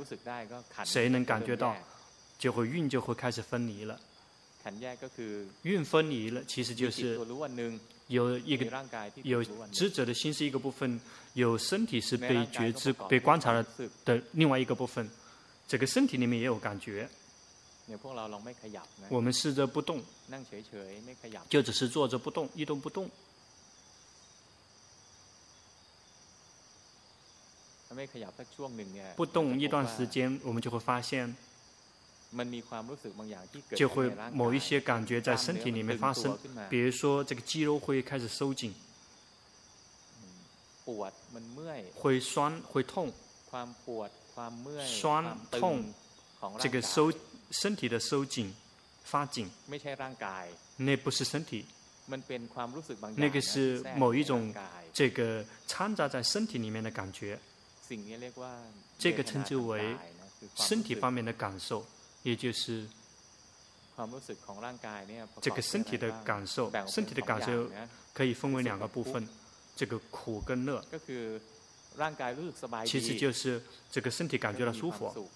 [0.83, 1.75] 谁能感觉到，
[2.39, 3.99] 就会运就会开始分离了。
[5.63, 7.17] 蕴分离了，其实就是
[8.07, 8.65] 有一个
[9.23, 10.99] 有知者的心是一个部分，
[11.33, 13.65] 有身体是被觉知、被观察的
[14.05, 15.09] 的另外一个部分。
[15.67, 17.09] 这个身体里面也有感觉。
[19.09, 20.03] 我们试着不动，
[21.49, 23.09] 就只是坐着不动，一动不动。
[29.15, 31.35] 不动一段时间，我们就会发现。
[33.75, 36.37] 就会某一些感觉在身体里面发生，
[36.69, 38.73] 比如说这个肌肉会开始收紧，
[41.93, 43.11] 会酸会痛，
[44.87, 45.93] 酸痛，
[46.57, 47.11] 这个收
[47.51, 48.53] 身体的收紧
[49.03, 49.49] 发紧，
[50.77, 51.65] 那不是身体，
[53.17, 54.53] 那个是某一种
[54.93, 57.37] 这个掺杂在身体里面的感觉，
[58.97, 59.97] 这个称之为
[60.55, 61.85] 身体方面的感受。
[62.23, 62.87] 也就是
[65.41, 67.69] 这个身体的感受，身体的感受
[68.13, 69.27] 可以分为两个部分，
[69.75, 70.83] 这个苦跟乐。
[72.85, 73.61] 其实就是
[73.91, 75.29] 这个身体感觉到舒服，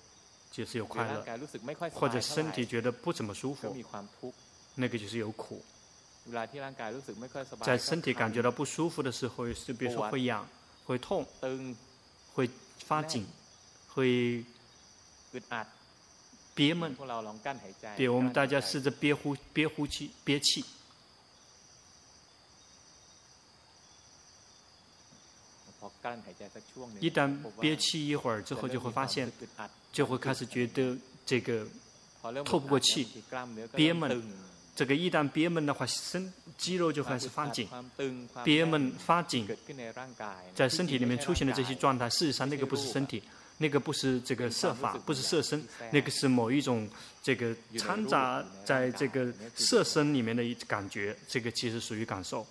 [0.52, 1.22] 就是有快乐；
[1.92, 3.76] 或者身体觉得不怎么舒服，
[4.76, 5.64] 那个就是有苦。
[7.62, 10.48] 在身体感觉到不舒服的时候，是比如说会痒、
[10.86, 11.26] 会痛、
[12.34, 13.26] 会发紧、
[13.90, 14.46] 会。
[16.56, 16.95] 憋闷，
[17.97, 20.66] 对，我们大家试着憋呼、憋呼气、憋气。
[26.99, 29.32] 一旦憋气一会儿之后，就会发现，
[29.91, 31.68] 就会开始觉得这个
[32.43, 33.08] 透不过气，
[33.74, 34.24] 憋闷。
[34.76, 37.70] 这个一旦憋闷的话，身肌肉就开始发紧，
[38.43, 39.47] 憋闷发紧，
[40.53, 43.24] 在身体里面出现的这些状态，事实上那个不是身体，
[43.58, 46.89] 那个不是这个色法，不是色身，那个是某一种
[47.24, 52.45] 这个掺杂在这个色身里面的一感觉，这个其实属于感受，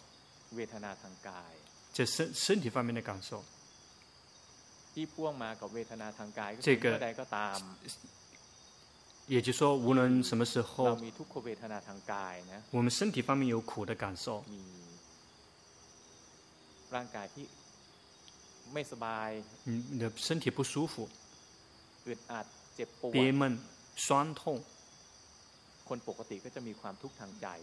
[1.93, 3.45] 这身身体方面的感受，
[6.61, 6.99] 这个。
[9.27, 10.85] 也就是说，无论什么时候，
[12.71, 14.45] 我们身体方面有苦的感受，
[19.65, 21.09] 嗯，你的身体不舒服，
[23.13, 23.59] 憋闷、
[23.97, 24.63] 酸痛。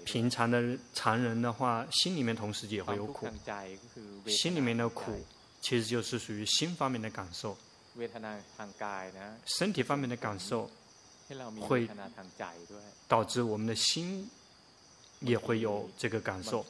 [0.05, 3.27] 平常的常人的话，心里面同时也会有苦，
[4.27, 5.11] 心里面的苦
[5.59, 7.57] 其实就是属于心方面的感受，
[9.45, 10.69] 身体方面的感受。
[11.61, 11.89] 会
[13.07, 14.29] 导致我们的心
[15.21, 16.65] 也会有这个感受。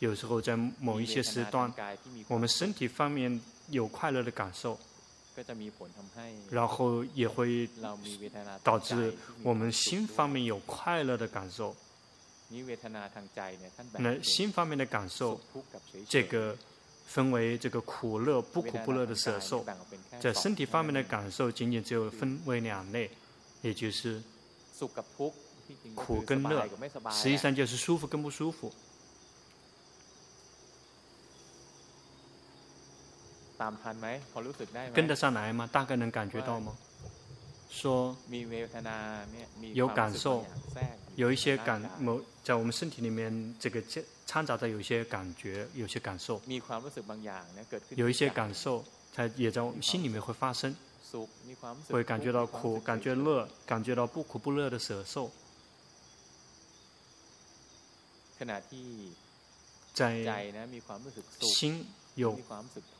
[0.00, 1.72] 有时候在某一些时段，
[2.26, 4.78] 我们身体方面有快乐的感受，
[6.50, 7.68] 然后也会
[8.62, 11.74] 导致我们心方面有快乐的感受。
[13.98, 15.40] 那心方面的感受，
[16.08, 16.56] 这个
[17.06, 19.64] 分为这个苦乐、不苦不乐的舍受。
[20.20, 23.10] 在身体方面的感受，仅仅只有分为两类。
[23.62, 24.22] 也就是
[25.94, 26.68] 苦跟乐，
[27.10, 28.72] 实际上就是舒服跟不舒服。
[34.92, 35.68] 跟得上来吗？
[35.72, 36.76] 大概能感觉到吗？
[37.70, 38.16] 说
[39.72, 40.44] 有感受，
[41.16, 43.82] 有一些感某在我们身体里面，这个
[44.26, 46.40] 掺杂着有一些感觉，有些感受，
[47.96, 48.84] 有一些感受，
[49.14, 50.74] 它也在我们心里面会发生。
[51.88, 55.30] 会感觉到苦，感觉乐，感觉到不苦不乐的舍受。
[59.92, 60.52] 在
[61.40, 62.38] 心有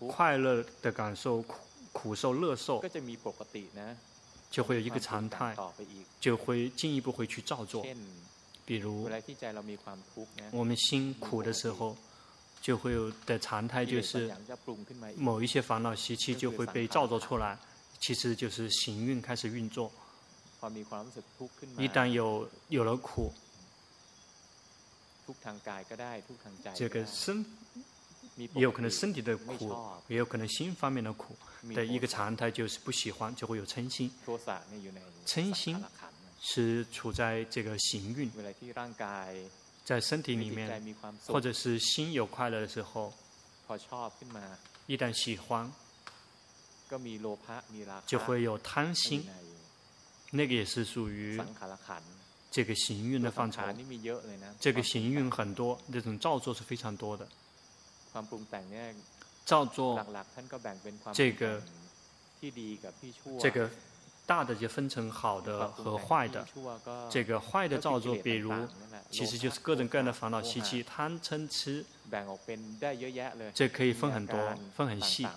[0.09, 1.57] 快乐的感受，苦
[1.93, 2.83] 苦受、乐受，
[4.51, 5.57] 就会有一个常态，
[6.21, 7.85] 就会进一步会去照作。
[8.65, 9.09] 比如，
[10.53, 11.97] 我们心苦的时候，
[12.63, 14.33] 就会有的常态就是
[15.17, 17.59] 某一些烦恼习气就会被造作出来。
[18.01, 19.91] 其实就是行运开始运作。
[21.79, 23.33] 一旦有有了苦，
[26.75, 27.45] 这个身
[28.37, 29.77] 也有可能身体的苦，
[30.09, 31.37] 也有可能心方面的苦
[31.75, 34.13] 的一个常态就是不喜欢，就会有嗔心。
[35.27, 35.83] 嗔心
[36.41, 38.31] 是处在这个行运，
[39.85, 40.97] 在身体里面，
[41.27, 43.13] 或者是心有快乐的时候，
[44.87, 45.73] 一旦喜欢。
[48.07, 49.27] 就会有贪心，
[50.31, 51.41] 那个也是属于
[52.55, 53.61] 这个行运的范畴。
[54.61, 57.27] 这个行运很多，这种造作是非常多的。
[59.45, 60.07] 造作
[61.13, 61.61] 这个
[63.41, 63.69] 这个。
[64.27, 66.49] 大的就分成好的和坏的，
[67.11, 68.51] 这个坏的造作，比如，
[69.11, 71.85] 其实就是各种各样的烦恼习气，贪嗔痴，
[73.53, 74.39] 这可以分很多，
[74.75, 75.29] 分很细，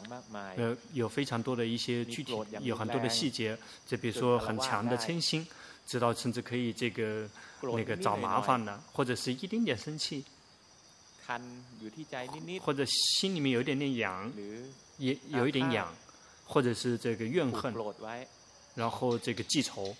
[0.55, 5.45] 呃，有非常多的一些具体，有很多的细节，就比如说很强的嗔心，
[5.87, 7.27] 知道甚至可以这个
[7.61, 10.23] 那个找麻烦了，或者是一丁点生气，
[12.61, 14.31] 或者心里面有一点点痒，
[14.97, 15.93] 也有一点痒，
[16.45, 17.73] 或者是这个怨恨。
[18.75, 19.95] 然后这个记仇，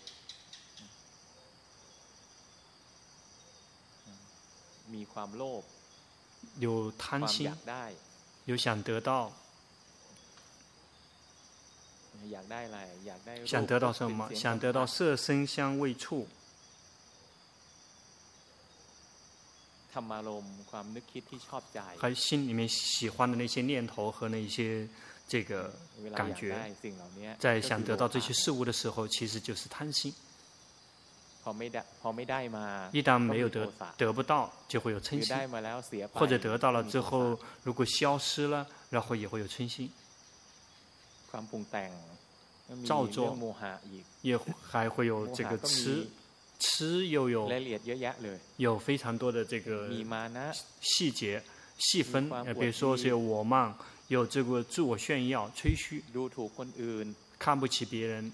[6.60, 7.52] 有贪心，
[8.46, 9.32] 有想得到，
[13.46, 14.30] 想得到什么？
[14.36, 16.28] 想得到色声香味触，
[21.98, 24.88] 还心里面喜欢的那些念头和那些。
[25.30, 25.70] 这个
[26.16, 26.56] 感觉，
[27.38, 30.14] 在想得到这些事物的时候，其实就是贪心。
[32.94, 35.36] 一旦没有得得不到，就会有嗔心；
[36.14, 39.92] 或者得到了之后，如果消失了，然后也会有嗔心。
[42.86, 43.36] 照做。
[44.22, 44.38] 也。
[44.62, 46.08] 还会有这个吃
[46.60, 47.50] 吃又有
[48.58, 49.90] 有非常多的这个
[50.82, 51.42] 细节
[51.78, 53.76] 细分比如说是有我慢
[54.08, 56.04] 有这个自我炫耀吹嘘。
[57.38, 58.32] 看不起别人。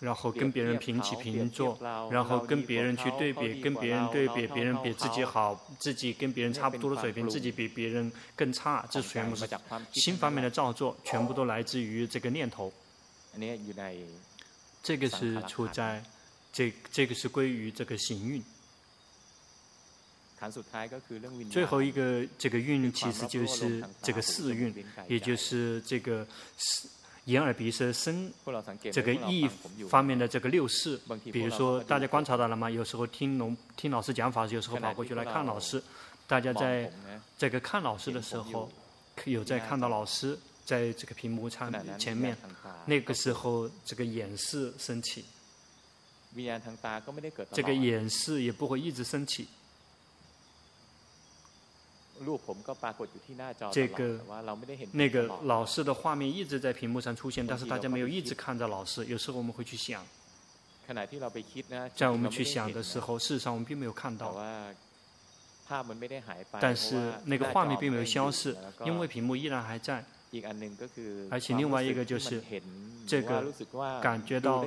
[0.00, 1.78] 然后跟别人平起平坐，
[2.10, 9.48] 然后跟别人去对比，跟别人对比，别人比自己好，自己跟别人差不多的水平，自己比别人更差，这全部是
[9.92, 12.70] 心方面的造作，全部都来自于这个念头。
[14.82, 16.04] 这个是处在，
[16.52, 18.44] 这这个是归于这个行运。
[21.50, 24.74] 最后一个这个运其实就是这个四运，
[25.08, 26.26] 也就是这个
[26.58, 26.90] 四。
[27.26, 28.32] 眼耳鼻舌身，
[28.92, 29.48] 这个意
[29.88, 30.98] 方面的这个六识，
[31.32, 32.70] 比如说大家观察到了吗？
[32.70, 35.82] 有时候听龙听老师讲法，有时候跑过去来看老师。
[36.28, 36.90] 大家在
[37.38, 38.70] 这个看老师的时候，
[39.24, 42.36] 有在看到老师在这个屏幕上前面，
[42.84, 45.24] 那个时候这个眼识升起，
[47.52, 49.48] 这个眼识也不会一直升起。
[53.72, 54.20] 这个
[54.92, 59.04] 那个老师的画面一直在屏幕上出现，但是大家没有一直看着老师。
[59.06, 60.04] 有时候我们会去想，
[61.94, 64.34] 在我们去想的时候，事实上我们并没有看到，
[66.60, 70.04] 但是那个画面并没有消失，因为屏幕依然还在。
[71.30, 72.42] 而且另外一个就是
[73.06, 73.44] 这个
[74.02, 74.62] 感觉到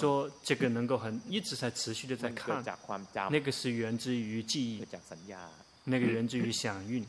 [0.00, 2.64] 说这个能够很一直在持续的在看，
[3.30, 4.84] 那个是源自于记忆。
[5.88, 7.04] 那个源自于响运，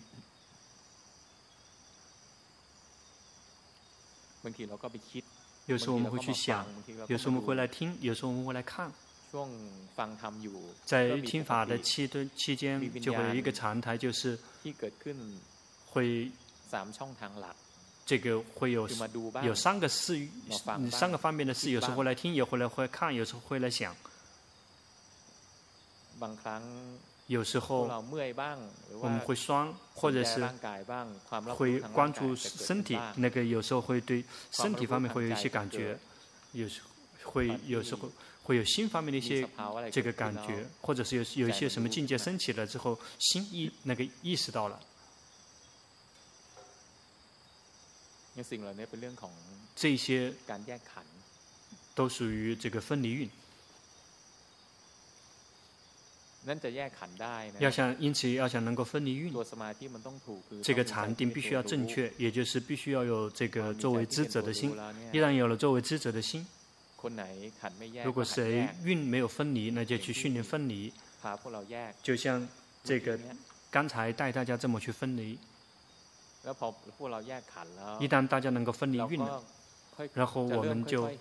[5.66, 6.66] 有时候我们会去想，
[7.08, 8.92] 有时候我们会来听，有时候我们会来看。
[10.86, 14.40] 在听法的期间期间，就会有一个常态，就是
[15.86, 16.32] 会
[18.08, 18.90] 这个会有
[19.44, 20.28] 有三个事，
[20.92, 23.96] 三个方面的事，有时候会来听，有时候会来会看，有时候会来想。
[27.30, 30.44] 有时候我们会酸，或者是
[31.56, 35.96] 会关注身体，那个有时候会对身体方面会有一些感觉，
[36.54, 36.82] 有时
[37.24, 38.10] 会有时候
[38.42, 39.48] 会有心方面的一些
[39.92, 44.80] 这个感觉，或者是有有一些什么境界升起了之后，心意那个意识到了，
[49.76, 50.34] 这些
[51.94, 53.30] 都属于这个分离蕴。
[57.60, 59.34] 要想，因此要想能够分离运，
[60.64, 64.72] 这个禅定必须要正确，也就是必须要有这个作为知者的心。
[65.12, 66.46] 一旦有了作为知者的心，
[68.04, 70.92] 如果谁运没有分离，那就去训练分离。
[72.02, 72.48] 就像
[72.84, 73.20] 这个
[73.70, 75.38] 刚才带大家这么去分离。
[78.00, 79.44] 一旦大家能够分离运了，
[80.14, 81.12] 然后我们就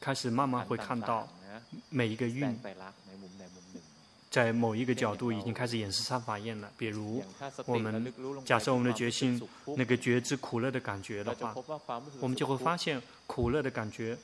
[0.00, 1.28] 开始慢慢会看到
[1.88, 2.58] 每一个蕴。
[4.30, 6.70] 在某一个角度已经开始演示三法印了。
[6.78, 7.22] 比如，
[7.66, 8.12] 我们
[8.44, 9.42] 假设我们的决心
[9.76, 11.52] 那个觉知苦乐的感觉的话，
[12.20, 14.16] 我们就会发现苦乐的感觉，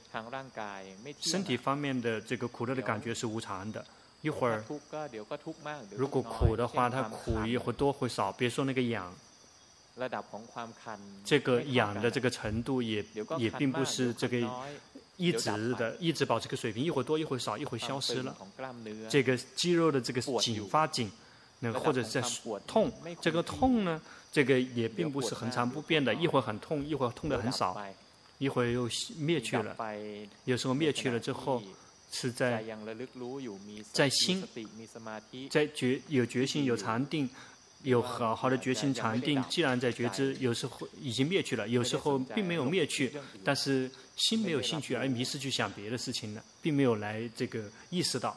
[1.21, 3.85] 身体方面的这个苦乐的感觉是无常的。
[4.23, 4.65] 一会儿，
[5.97, 8.31] 如果苦的话，它苦一会多会少。
[8.31, 9.13] 别说那个痒，
[11.25, 13.05] 这个痒的这个程度也
[13.39, 14.49] 也并不是这个。
[15.17, 18.37] 一直的，一直保持个水平，一会多，一会少，一会消失了。
[19.09, 21.11] 这个肌肉的这个紧发紧，
[21.61, 22.23] 那个或者在
[22.67, 24.01] 痛，这个痛呢，
[24.31, 27.81] 这个也并不是恒常不变的，一会很痛，一会痛的很少，
[28.39, 28.89] 一会又
[29.19, 29.77] 灭去了。
[30.45, 31.63] 有时候灭去了之后，
[32.13, 32.63] 是在
[33.93, 34.47] 在心，
[35.51, 37.29] 在觉有决心有禅定。
[37.83, 43.13] 有好好的决心禅定，既然在觉知，有时候已经灭去了，有时候并没有灭去，
[43.45, 48.37] 但是心没有兴趣而迷失去想别的事情了，并没有来这个意识到，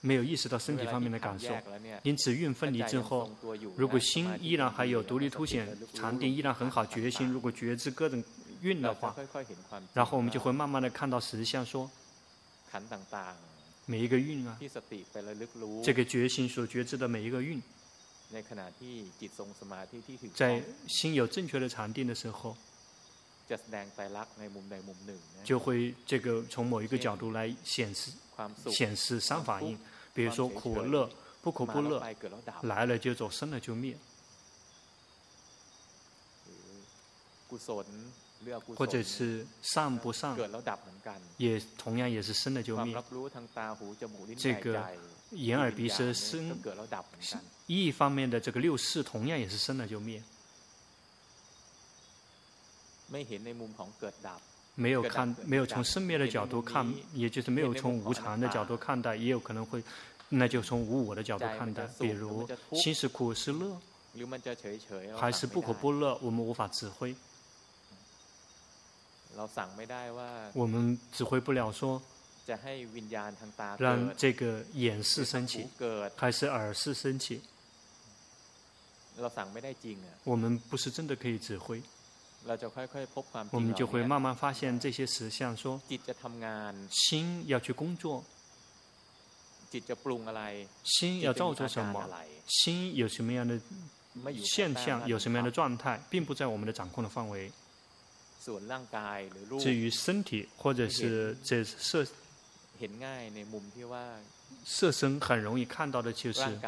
[0.00, 1.54] 没有意识到身体方面的感受，
[2.02, 3.30] 因此运分离之后，
[3.76, 8.22] 如果心依然还有独立凸显，禅定依然很好，决心如果觉知各种
[8.62, 9.14] 运的话，
[9.94, 11.90] 然后我们就会慢慢的看到实相说。
[13.86, 14.58] 每一个运啊，
[15.84, 17.60] 这个觉心所觉知的每一个蕴，
[20.34, 22.56] 在心有正确的禅定的时候，
[25.44, 28.12] 就会这个从某一个角度来显示
[28.70, 29.76] 显示三法印，
[30.14, 31.10] 比如说苦乐
[31.42, 32.00] 不苦不乐，
[32.62, 33.96] 来了就走，生了就灭。
[38.76, 40.38] 或者是善不善，
[41.36, 42.94] 也同样也是生了就灭。
[44.38, 44.80] 这个
[45.30, 46.60] 眼耳鼻舌身
[47.66, 50.22] 意方面的这个六识，同样也是生了就灭。
[54.74, 59.82] 没有看，没有从生灭的角度看，也就是没有从无常的角度看待，也有可能会，
[60.28, 61.86] 那就从无我的角度看待。
[61.98, 63.80] 比如心是苦是乐，
[65.16, 67.14] 还是不可不乐，我们无法指挥。
[70.54, 72.00] 我们指挥不了说，
[73.78, 75.68] 让这个眼识升起，
[76.16, 77.40] 还是耳识升起。
[80.24, 81.82] 我们不是真的可以指挥。
[83.50, 85.78] 我们就会慢慢发现这些实相，说
[86.90, 88.24] 心要去工作，
[90.82, 92.08] 心要造作什么，
[92.46, 93.60] 心有什么样的
[94.42, 97.52] 现象，有什么样的状态，并不在我们的掌控的范围。
[99.60, 102.06] 至于身体或者是这色，
[104.64, 106.60] 色身很容易看到的就是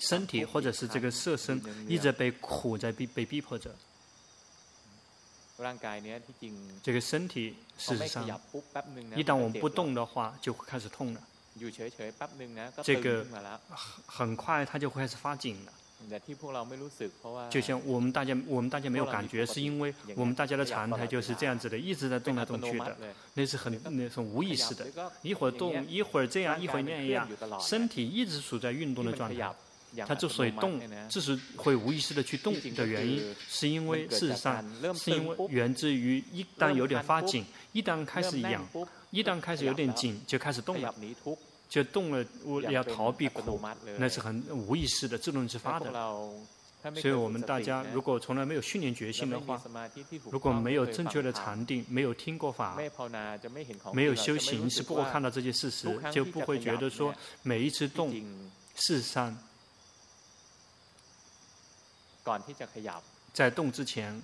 [0.00, 3.74] 身体或者是这个色身一直被苦在逼被逼迫着。
[6.82, 8.26] 这个身体事实上，
[9.14, 11.20] 一旦我们不动的话，就会开始痛了。
[12.82, 13.26] 这个
[14.06, 15.72] 很快它就会开始发紧了。
[17.50, 22.96] 就像我们大家，我们大家没有感觉，是因为我们大家的常态就是这样子的，一直在动来动去的，
[23.34, 24.86] 那是很那是无意识的，
[25.22, 27.28] 一会儿动，一会儿这样，一会儿那样，
[27.60, 29.52] 身体一直处在运动的状态。
[30.06, 38.64] 它之所以动，之所以会无意识的去动的原因，是因为事实上是因为源自于一旦有点发紧，一旦开始痒，
[39.10, 40.94] 一旦开始有点紧，就开始动了，
[41.70, 43.58] 就动了，我要逃避苦，
[43.96, 45.90] 那是很无意识的自动自发的。
[46.96, 49.62] 所以我们大家如果从来没有训练决心的话，
[50.30, 52.76] 如果没有正确的禅定，没有听过法，
[53.94, 58.10] 没有修行，是不会看到这些事实，就不会觉得说每一次动，
[58.74, 59.38] 事实上。
[63.32, 64.22] 在动之前，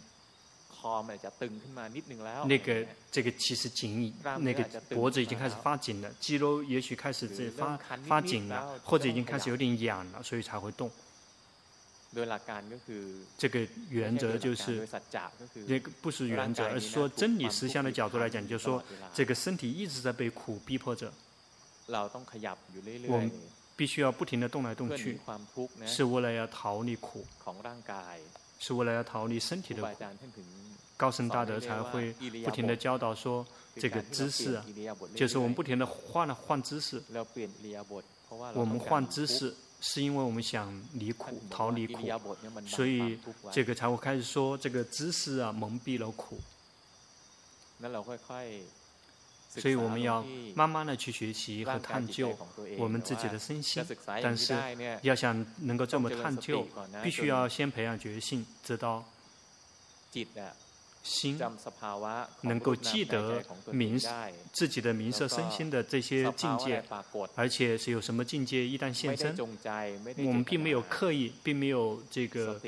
[2.46, 10.90] 那个这个其实紧，那个脖子已经开始发紧了，肌肉也许开始这发发紧了，或者已经开始有点痒了，所以才会动。
[13.36, 14.88] 这个原则就是，
[15.66, 21.12] 那个不是原则，而是说真理实相的角度来讲，就是说这个身体一直在被苦逼迫着。
[23.08, 23.30] 我们。
[23.76, 25.20] 必须要不停的动来动去，
[25.86, 27.26] 是为了要逃离苦，
[28.58, 29.88] 是为了要逃离身体的苦。
[30.96, 32.12] 高僧大德才会
[32.44, 34.64] 不停地教导说，这个姿势啊，
[35.14, 37.02] 就是我们不停地换了换姿势。
[38.54, 42.00] 我们换姿势，是因为我们想离苦，逃离苦，
[42.66, 43.18] 所以
[43.52, 46.40] 这个才会开始说，这个姿势啊，蒙蔽了苦。
[49.48, 50.24] 所以我们要
[50.54, 52.36] 慢慢的去学习和探究
[52.78, 53.84] 我们自己的身心，
[54.22, 54.54] 但是
[55.02, 56.66] 要想能够这么探究，
[57.02, 59.04] 必须要先培养决心，知道
[61.06, 61.40] 心
[62.40, 63.40] 能够记得
[63.70, 63.96] 明
[64.52, 66.82] 自己的名色身心的这些境界，
[67.36, 69.36] 而且是有什么境界一旦现身，
[70.18, 72.60] 我们并没有刻意，并没有这个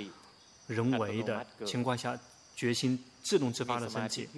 [0.69, 2.17] 人为的情况下，
[2.55, 4.29] 决心自动自发的升起。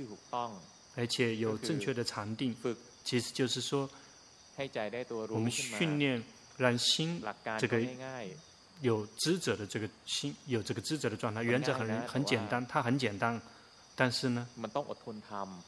[0.97, 2.57] 而且有正确的禅定，
[3.05, 3.89] 其实就是说，
[5.29, 6.23] 我们训练
[6.57, 7.23] 让心
[7.59, 7.81] 这个
[8.81, 13.41] 有知者的这个心有这个知者的状态，原则很很简单，它很简单，
[14.01, 14.49] 但是呢，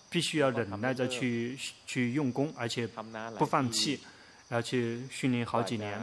[0.08, 2.86] 必须要忍耐着去去用功，而且
[3.36, 4.00] 不放弃。
[4.48, 5.98] 要去训练好几年，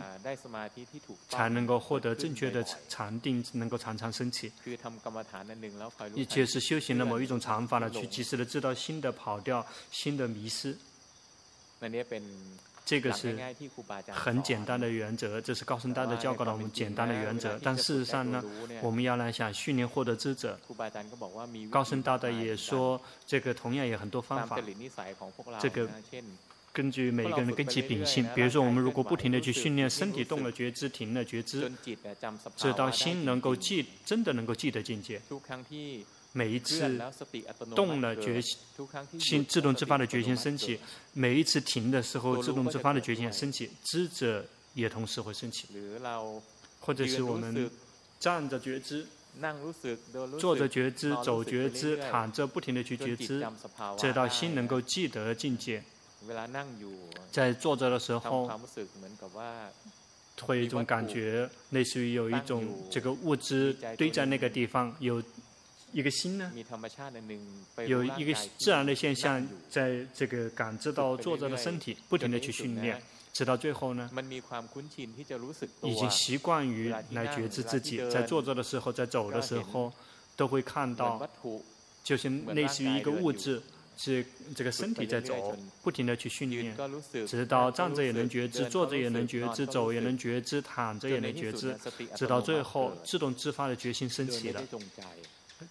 [1.28, 4.52] 才能够获得正确的禅定，能够常常升起。
[6.14, 10.78] 一切是修行的某一种禅法呢，去及时的知道新的跑掉、新的迷失。
[12.90, 13.38] 这个是
[14.08, 17.60] 很简单的原则，这是高僧大德教给了我们简单的原则。
[17.62, 18.44] 但事实上呢，
[18.82, 20.60] 我们要来想训练获得知者，
[21.70, 24.60] 高僧大德也说，这个同样有很多方法。
[25.60, 25.88] 这个。
[26.72, 31.70] 根据每一个人的根基秉性，比如说我们如果不停的去训练身体动了觉知，停了觉知，
[32.56, 35.20] 直到心能够记，真的能够记得境界。
[36.32, 37.00] 每一次
[37.76, 38.40] 动了觉
[39.20, 40.80] 心自动自发的决心升起，
[41.14, 45.68] 每一次停的时候自动自发的决心升起，知者也同时会升起。
[46.80, 47.70] 或者是我们
[48.20, 49.06] 站着觉知，
[50.40, 53.46] 坐着觉知，走觉知，躺着不停的去觉知，
[53.98, 55.84] 直到心能够记得境界。
[57.32, 58.50] 在坐着的时候，
[60.42, 65.22] 会有一种感觉，类似于有一种这个物质堆在那个地方，有
[65.92, 66.52] 一个心呢，
[67.88, 73.02] 有一个自然的现象，在这个感知到坐着的身体，不停的去训练，
[73.34, 74.10] 直到最后呢，
[75.82, 79.92] 已经习惯于来觉知自己，在坐着的时候，在走的时候，
[80.36, 81.30] 都会看到，
[82.04, 83.62] 就是类似于一个物质。
[84.02, 84.26] 是
[84.56, 86.74] 这个身体在走，不停的去训练，
[87.28, 91.78] 直到站着也能觉知，坐着也能觉知，走也能觉知，躺着也能觉知，
[92.16, 94.64] 直到最后自动自发的决心升起了，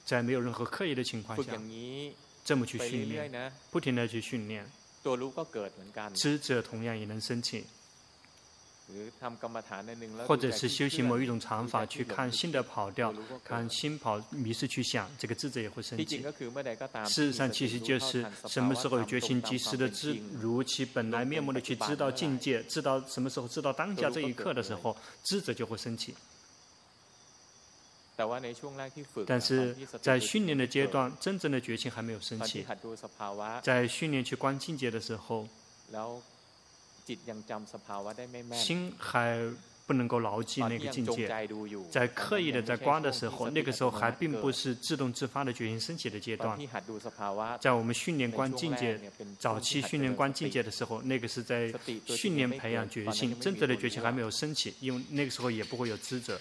[0.04, 1.52] 在没有任何刻意的情况下，
[2.44, 4.66] 这么去训练，不停的去训练，
[6.14, 7.64] 知者同样也能升起。
[10.26, 13.14] 或者是修行某一种禅法，去看心的跑掉，
[13.44, 16.22] 看心跑迷失去想，这个智者也会升起。
[17.04, 26.14] 事实上，其实就是什么时候有决心，及时的知如其本来面目的去知道境界，知道什么时候知道当下这一刻的时候，智者就会升起。
[29.26, 32.66] 但是在训练的阶段，真正的决心还没有升起。
[33.62, 35.46] 在训练去观境界的时候，
[38.52, 39.38] 心还
[39.86, 41.28] 不能够牢记那个境界，
[41.90, 46.58] 在刻意的在观的时候，那个时候还并不是自动自发的决心升起的阶段。
[47.60, 49.00] 在我们训练观境界，
[49.38, 51.72] 早期训练观境界的时候，那个是在
[52.06, 56.38] 训练培养决心，真正的决心还没有升起，因为那个时候也不会有知者。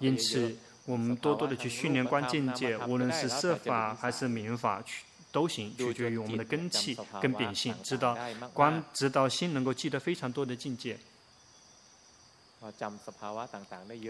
[0.00, 0.56] 因此，
[0.86, 4.82] 我们多多的去训练观境界，无论是设法还是名法，
[5.30, 7.74] 都行，取决于我们的根气跟秉性。
[7.84, 8.18] 知道
[8.52, 10.98] 观，知道心能够记得非常多的境界。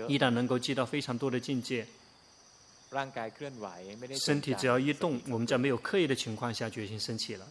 [0.09, 1.87] 一旦能够记到非常多的境界，
[4.19, 7.47] 身体只要一动，我们在没有刻意的情况下，决心升起了。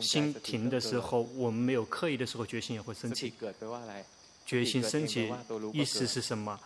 [0.00, 3.32] 心停的时候，我们没有刻意的时候，决心也会升起。
[4.46, 5.32] 决心升起，
[5.72, 6.58] 意思是什么？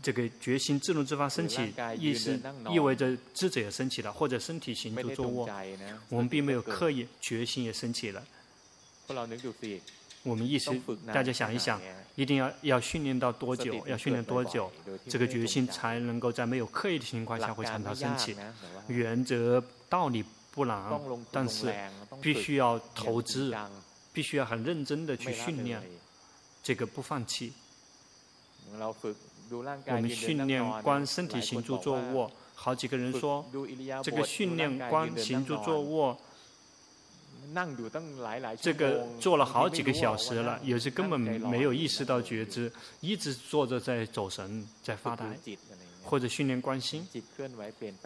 [0.00, 2.38] 这个决心自动自发升起，意思
[2.70, 5.48] 意味着智者也升起了，或者身体行住坐卧，
[6.08, 8.22] 我们并没有刻意，决心也升起了。
[10.22, 10.70] 我们意思，
[11.06, 11.80] 大家想一想，
[12.14, 13.74] 一定要要训练到多久？
[13.86, 14.70] 要训练多久？
[15.08, 18.36] 这个决心才能够在没有刻意的情况下会产生升起？
[18.88, 21.00] 原则道理不难，
[21.32, 21.72] 但是
[22.20, 23.52] 必须要投资，
[24.12, 25.82] 必须要很认真的去训练。
[26.68, 27.54] 这个不放弃。
[29.86, 33.42] 我们训练观身体行住坐卧，好几个人说，
[34.04, 36.18] 这个训练观行住坐卧，
[38.60, 45.24] 这个做了好几个小时了，有些根本没有意识到觉知，一直坐着在走神，在发呆。
[46.08, 47.06] 或者训练观心，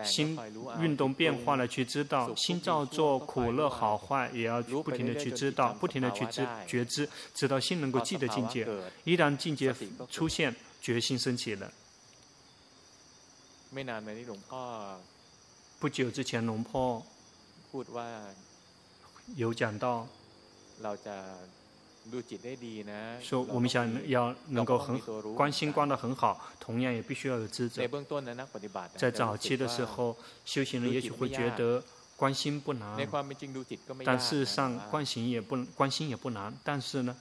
[0.05, 0.37] 心
[0.81, 8.67] 运动变化了，去知道心照做苦乐好坏，也要不停的去知道，不停的去知觉知，直到心能够记得境界。
[9.05, 9.73] 一旦境界
[10.11, 11.73] 出现，决心升起了。
[15.79, 17.07] 不久之前，龙婆
[19.37, 20.09] 有讲到。
[23.23, 24.99] 说我们想要能够很
[25.35, 27.83] 关心关的很好，同样也必须要有知者。
[28.97, 31.83] 在早期的时候，修行人也许会觉得
[32.17, 33.09] 关心不难，
[34.05, 36.53] 但事实上关心也不关心也不难。
[36.65, 37.17] 但是呢，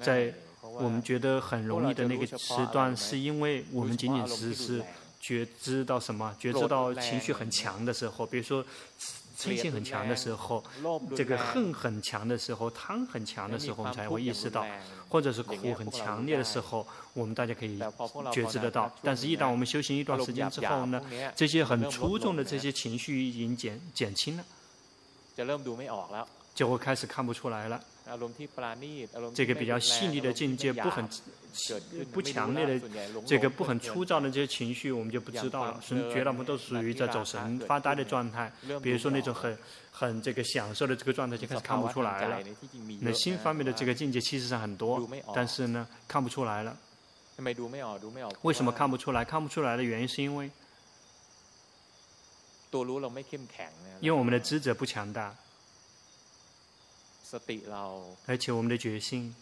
[0.00, 4.82] 在我们觉得很容易的那个时段，是因为我们仅仅只是
[5.20, 8.64] 觉知到什么，觉知到情绪很强的时候，比如说。
[9.42, 10.62] 嗔性很强的时候，
[11.16, 14.62] 这个恨很强的时候，贪很强的时候，我们才会意识到；
[15.08, 17.78] 或者是苦很强烈的时候，我们大家可以
[18.32, 18.90] 觉知得到。
[19.02, 21.02] 但是，一旦我们修行一段时间之后呢，
[21.34, 24.44] 这些很粗重的这些情绪已经减减轻了，
[26.54, 27.82] 就会开始看不出来了。
[29.34, 31.08] 这个比较细腻的境界，不很
[32.12, 32.80] 不强烈的，
[33.24, 35.80] 这个不很粗糙的这些情绪，我们就不知道了。
[35.80, 38.52] 所以绝大部分都属于在走神发呆的状态。
[38.82, 39.56] 比如说那种很
[39.92, 42.38] 很这个享受的这个状态，就开始看不出来了。
[43.00, 46.76] 那心方面的这个境界其实上很多，但是呢，看不出来了。
[48.42, 49.24] 为什么看不出来？
[49.24, 50.50] 看不出来的原因是因为，
[54.00, 55.34] 因为我们的知者不强大。
[58.26, 59.34] 而且我们的决心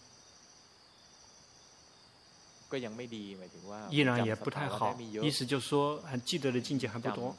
[3.91, 7.37] 依然也不太好，意思就是说，还记得的境界还不多。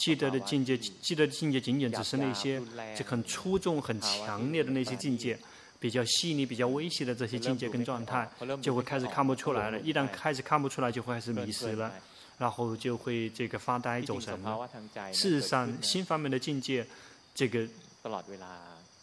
[0.00, 2.60] 记得的境界，记得的境界仅仅只是那些
[2.96, 5.38] 就很出众、很强烈的那些境界，
[5.78, 8.28] 比较细腻、比较微细的这些境界跟状态，
[8.60, 9.78] 就会开始看不出来了。
[9.78, 11.92] 一旦开始看不出来，就会开始迷失了，
[12.38, 14.68] 然后就会这个发呆走神了。
[15.12, 16.84] 事实上，新方面的境界，
[17.32, 17.68] 这个。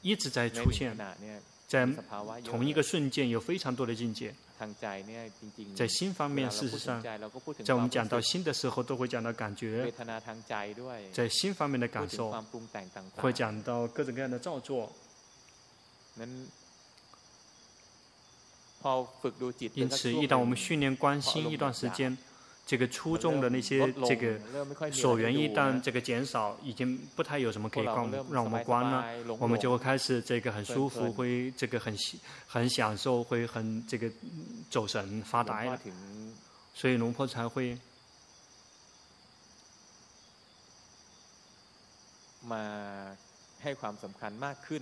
[0.04, 0.96] 一直在出现，
[1.68, 1.88] 在
[2.44, 4.36] 同一个瞬间有非常多的境界。
[5.76, 7.02] 在心方面，事实上，
[7.66, 9.92] 在我们讲到心的时候，都会讲到感觉。
[11.12, 12.32] 在心方面的感受，
[13.16, 14.92] 会讲到各种各样的造作。
[19.74, 22.16] 因此，一旦我们训练观心一段时间。
[22.66, 24.40] 这个出众的那些这个
[24.90, 29.04] 所缘一旦这个减少，已经不太有什么可以让让我们关了，
[29.38, 31.94] 我们就会开始这个很舒服，会这个很
[32.48, 34.10] 很享受，会很这个
[34.70, 35.78] 走神发呆了，
[36.74, 37.78] 所以龙婆才会。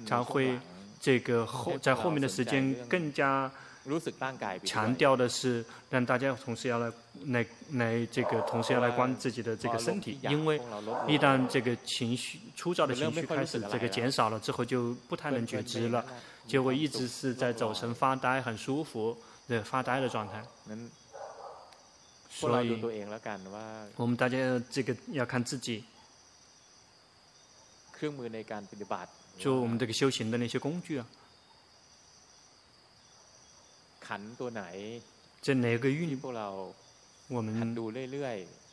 [0.06, 0.60] 常会
[1.00, 3.52] 这个后在后面的时间更加。
[4.64, 6.92] 强调的是让大家同时要来
[7.26, 10.62] 来来这个同时要来关自己的这个身体，因为
[11.08, 16.06] 一旦这个情绪粗糙的情绪开始这个减少了之后，就不太能觉知了，
[16.46, 19.18] 就会一直是在走神发呆，很舒服
[19.48, 20.44] 的发呆的状态。
[22.30, 22.80] 所以，
[23.96, 24.38] 我们大家
[24.70, 25.84] 这个要看自己，
[29.38, 31.06] 就我们这个修行的那些工具啊。
[35.42, 36.20] 在哪个运？
[37.28, 37.76] 我们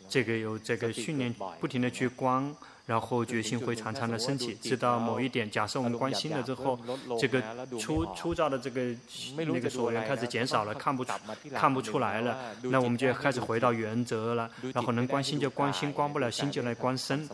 [0.08, 2.52] 这个有这个训练，不停的去观，
[2.86, 5.48] 然后决心会常常的升起，直到某一点。
[5.48, 6.76] 假设我们观心了之后，
[7.20, 7.40] 这个
[7.78, 8.92] 粗粗糙的这个
[9.36, 11.12] 那个所缘开始减少了，看不出
[11.54, 14.50] 看不出来了，那我们就要开始回到原则了。
[14.74, 17.28] 然后能观心就观心，观不了心就来观身。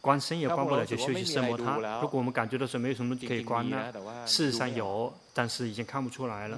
[0.00, 1.76] 观身也关不了，就休息奢摩他。
[2.00, 3.92] 如果我们感觉到说没有什么可以关呢？
[4.26, 6.56] 事实上有，但是已经看不出来了。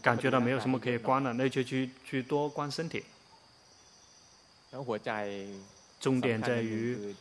[0.00, 3.04] 感觉到没有什么可以关了，那就去去多关身体。
[6.00, 7.14] 重点在于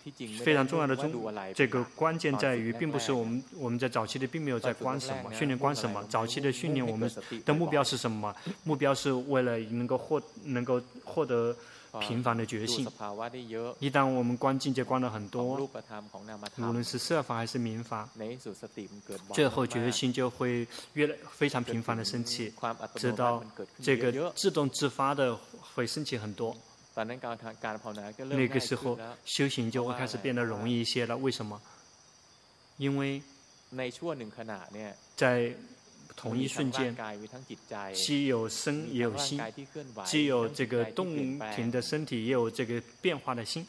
[0.43, 1.11] 非常重要的重，
[1.53, 6.03] 这个关键在于，并不是我们我们在早期的并没有在关什么，训练关什么。
[6.09, 7.09] 早期的训练我们
[7.45, 8.36] 的目标是什么？
[8.63, 11.55] 目标是为了能够获能够获得。
[12.00, 12.88] 频繁的觉性，
[13.80, 15.70] 一旦我们观境界观了很多，
[16.58, 18.10] 无论是色法还是民法，
[19.34, 22.54] 最后觉性就会越来非常频繁的升起，
[22.96, 23.43] 直到
[23.82, 25.36] 这个自动自发的
[25.76, 26.56] 会升起很多。
[26.96, 31.18] 那个时候修行就会开始变得容易一些了。
[31.18, 31.62] 为什么？
[32.78, 33.22] 因为
[35.16, 35.54] 在
[36.16, 36.95] 同一瞬间，
[37.93, 39.41] 既有身也有心，
[40.05, 43.66] 既有这个动停的身体，也有这个变化的心。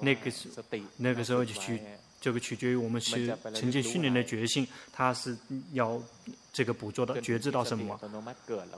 [0.00, 0.48] 那个时，
[0.96, 1.78] 那个时候就取
[2.18, 5.36] 这个取决于我们是曾经训练的觉性，它是
[5.72, 6.00] 要
[6.50, 8.00] 这个捕捉到觉知到什么。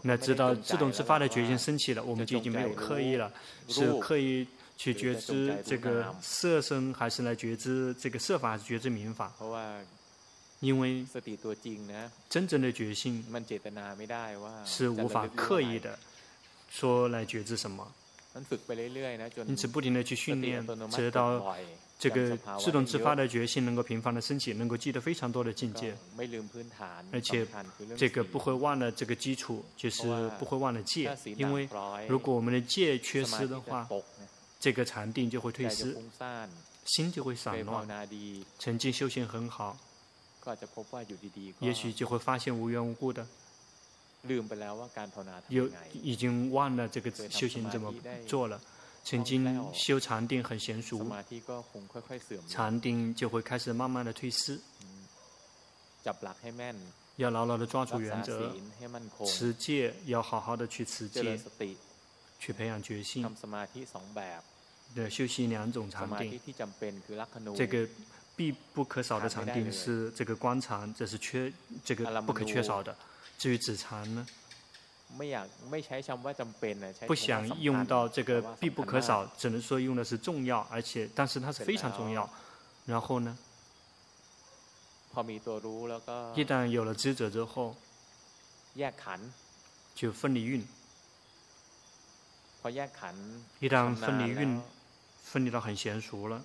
[0.03, 3.33] 那知道自动自发的觉性升起了，我们就已经没有刻意了，
[3.69, 4.45] 是刻意
[4.77, 9.33] 去觉知这个色身，还是来觉知这个色法，还是觉知名法？
[10.61, 11.07] 因为
[12.29, 13.25] 真正的觉性
[14.65, 15.99] 是无法刻意的
[16.69, 17.87] 说来觉知什么，
[19.47, 21.57] 因此不停的去训练，直到
[21.99, 25.97] 这个自动自发的觉性能够频繁的升起，能够记得非常多的境界，
[27.13, 27.47] 而且
[27.97, 30.03] 这个不会忘了这个基础，就是
[30.39, 31.69] 不会忘了戒，因为
[32.09, 33.89] 如果我们的戒缺失的话，
[34.61, 35.97] 这个禅定就会退失，
[36.85, 38.09] 心就会散乱，
[38.59, 39.77] 曾经修行很好。
[41.61, 43.27] 也许就会发现无缘无故的，
[45.49, 47.95] 有已经忘了这个修行怎么
[48.27, 48.61] 做了。
[49.05, 51.07] 曾经修禅定很娴熟，
[52.49, 54.61] 禅定就会开始慢慢的退失。
[57.17, 58.53] 要牢牢的抓住原则，
[59.27, 61.41] 持戒要好好的去持戒，
[62.39, 63.27] 去培养决心。
[64.95, 66.41] 对，修习两种禅定，
[67.57, 67.89] 这个。
[68.39, 71.53] 必不可少的禅定是这个观禅，这是缺
[71.85, 72.97] 这个不可缺少的。
[73.37, 74.25] 至于止禅呢，
[77.09, 82.31] 不想用到这个必不可少，只能说用的是重要，而且但是它是非常重要。
[82.87, 83.37] 然后呢，
[86.37, 87.75] 一旦有了知者之后，
[89.97, 90.65] 就分离运。
[93.59, 94.63] 一旦分离运，
[95.25, 96.45] 分离到很娴熟了。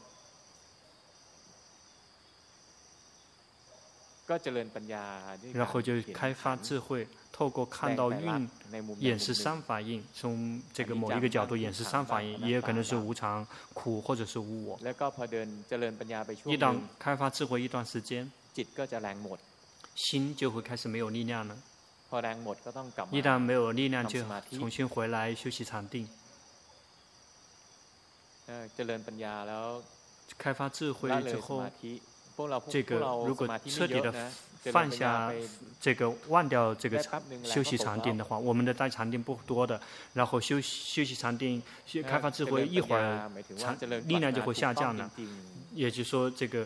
[5.54, 8.50] 然后就开发智慧，透过看到运，
[9.00, 14.80] 演示三法印，从这个某一个角度演示三法印，也有可能是无常、苦或者是无我。
[14.80, 14.86] 一
[16.58, 18.32] 旦开发智慧一段时间，
[19.96, 21.58] 心就会开始没有力量了。
[23.12, 26.08] 一旦没有力量，就重新回来休息禅定。
[30.38, 31.66] 开发智慧之后。
[32.70, 34.32] 这个如果彻底的
[34.72, 35.34] 放下
[35.82, 37.04] 这个忘掉这个
[37.44, 39.80] 休息禅定的话，我们的大禅定不多的，
[40.14, 41.62] 然后休休息禅定，
[42.08, 43.78] 开发智慧一会儿禅
[44.08, 45.12] 力量就会下降了。
[45.74, 46.66] 也就是说，这个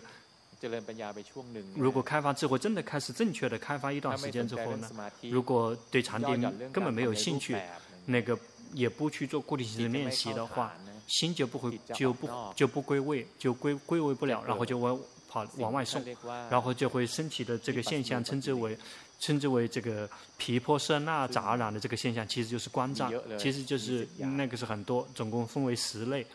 [1.76, 4.89] 如果开发智慧真的开始正确的开发一段时间之后呢，
[5.24, 6.39] 如果对禅定
[6.72, 7.57] 根本没有兴趣，
[8.05, 8.38] 那个
[8.74, 10.72] 也不去做固定性的练习的话，
[11.07, 14.99] 心就不会就不就不归位，就归归位不了，然后就往。
[15.28, 16.04] 跑往外送，
[16.50, 18.78] 然后就会升起的这个现象，称之为
[19.20, 26.26] 称之为这个皮婆舍那杂染的这个现象，其实就是观障，其实就是那个是很多，总共分为十类。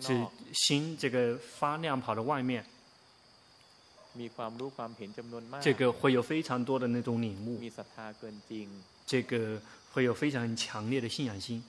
[0.00, 2.64] 是心这个发亮跑到外面，
[5.60, 7.60] 这个会有非常多的那种领悟，
[9.06, 9.60] 这个
[9.92, 11.62] 会有非常强烈的信仰心。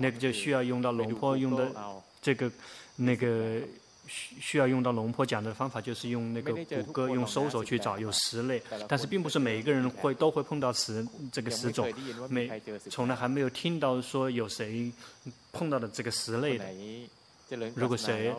[0.00, 1.72] 那个就需要用到龙坡用的
[2.24, 2.50] 这个
[2.96, 3.60] 那个。
[4.06, 11.02] 需需要用到龙婆讲的方法，就是用那个谷歌，用搜索去找有十类，但是并不是每一个人会都会碰到十
[11.32, 11.90] 这个十种，
[12.28, 12.50] 没
[12.90, 14.92] 从来还没有听到说有谁
[15.54, 16.66] 碰到的这个十类的。
[17.74, 18.30] 如果谁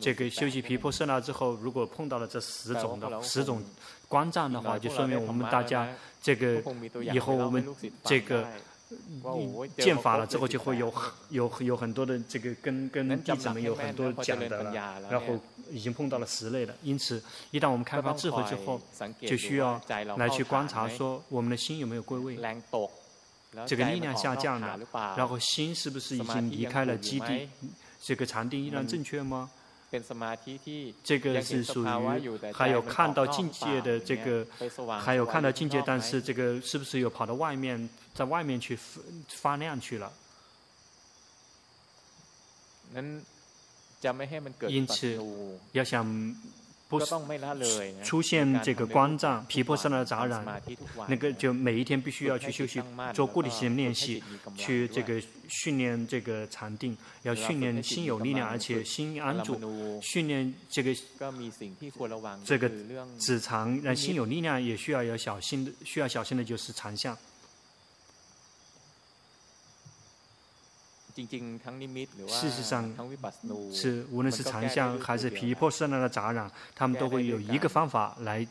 [0.00, 3.62] 这个修习毗婆舍那之后，如果碰到了这十种的十种
[4.08, 5.88] 观障的话，就说明我们大家
[6.20, 6.60] 这个
[7.14, 7.64] 以后我们
[8.02, 8.44] 这个。
[9.76, 10.92] 见法了之后，就会有
[11.30, 14.72] 有有很多的这个跟跟弟子们有很多讲的了，
[15.10, 15.38] 然后
[15.70, 16.74] 已经碰到了十类了。
[16.82, 18.80] 因此，一旦我们开发智慧之后，
[19.20, 19.80] 就需要
[20.16, 22.38] 来去观察说我们的心有没有归位，
[23.66, 24.78] 这个力量下降了，
[25.16, 27.48] 然后心是不是已经离开了基地？
[28.00, 29.50] 这个禅定依然正确吗？
[31.02, 31.86] 这个是属于
[32.52, 34.46] 还有看到境界的这个，
[35.00, 38.78] 还有看到境界，但是这个是不是又跑到外面，在外面去
[39.28, 40.12] 发亮去了？
[44.68, 45.18] 因此，
[45.72, 46.36] 要想。
[46.88, 47.14] 不是
[48.02, 50.42] 出现这个光障、皮婆舍那的杂染，
[51.06, 52.82] 那个就每一天必须要去休息，
[53.12, 54.22] 做固定性练习，
[54.56, 59.60] 去这个训练这个禅定，要训练心有力量，而且心安住，
[60.02, 60.94] 训练这个
[62.44, 62.70] 这个
[63.18, 67.14] 止禅，让心有力量，也需要要小心的，需要小心的就是禅相。
[72.28, 72.92] 事实上，
[73.72, 78.46] 是无论是禅相还是皮破色那的杂染，他们都会有一个方法来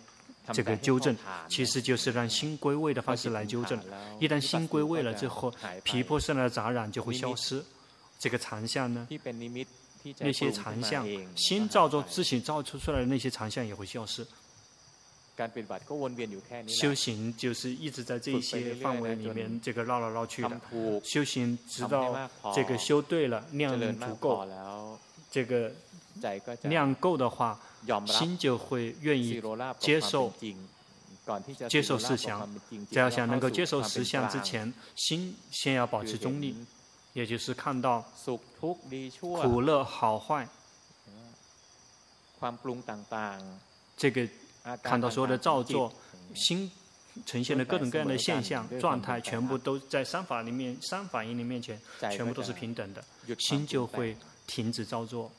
[0.52, 1.16] 这个纠正，
[1.48, 3.80] 其实就是让心归位的方式来纠正。
[4.20, 5.54] 一旦心归位了之后，
[5.84, 7.64] 皮破色那的杂染就会消失。
[8.20, 9.08] 这个禅相呢，
[10.20, 11.06] 那些禅相，
[11.36, 14.26] 心造作自己造出出来的那些禅相也会消失。
[16.68, 20.60] 修行就是一直在这些范围里面，这个绕来绕去的。
[21.04, 24.48] 修行直到这个修对了，量足够，
[25.30, 25.72] 这个
[26.64, 27.60] 量够的话，
[28.08, 29.40] 心就会愿意
[29.80, 30.34] 接受，
[31.70, 32.50] 接受实相。
[32.90, 36.56] 在要想能够接受实相之前，心先要保持中立，
[37.14, 38.04] 也就是看到
[39.20, 40.48] 苦乐好坏，
[43.96, 44.28] 这个。
[44.84, 45.94] 看到所有的造作，
[46.36, 46.70] 心
[47.26, 53.04] 呈现的各种各样的现象状态，全部都在三法里面，三法印的面前，全部都是平等的，
[53.40, 54.16] 心就会
[54.46, 55.32] 停止造作。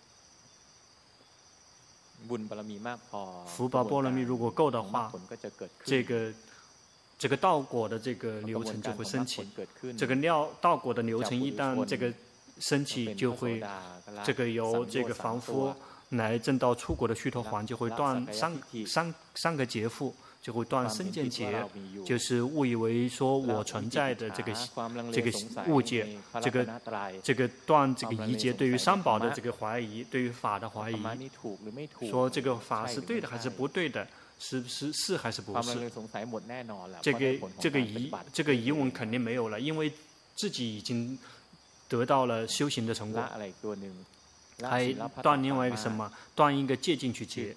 [3.46, 5.12] 福报波罗蜜如果够的话，
[5.84, 6.32] 这个
[7.16, 9.46] 这个道果的这个流程就会升起。
[9.96, 12.12] 这个料道果的流程一旦这个
[12.58, 13.62] 升起，就会
[14.24, 15.72] 这个由这个凡夫。
[16.10, 18.52] 来证到出国的须陀环就会断三
[18.86, 21.62] 三三个劫缚，就会断身见劫，
[22.06, 24.52] 就是误以为说我存在的这个
[25.12, 25.30] 这个
[25.66, 26.66] 误解，这个
[27.22, 30.96] 这个断这个疑劫，对于三宝的这个怀疑，对于法的怀疑，
[32.08, 34.06] 说这个法是对的还是不对的，
[34.38, 35.90] 是不是是还是不是？
[37.02, 39.92] 这个这个疑这个疑问肯定没有了，因为
[40.36, 41.18] 自己已经
[41.86, 43.22] 得到了修行的成果。
[44.62, 44.92] 还
[45.22, 46.10] 断另外一个什么？
[46.34, 47.54] 断一个戒禁取劫，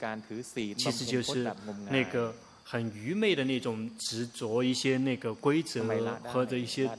[0.77, 1.51] 其实就是
[1.89, 2.33] 那个
[2.63, 5.83] 很愚昧的那种执着一些那个规则
[6.31, 6.89] 或者一些。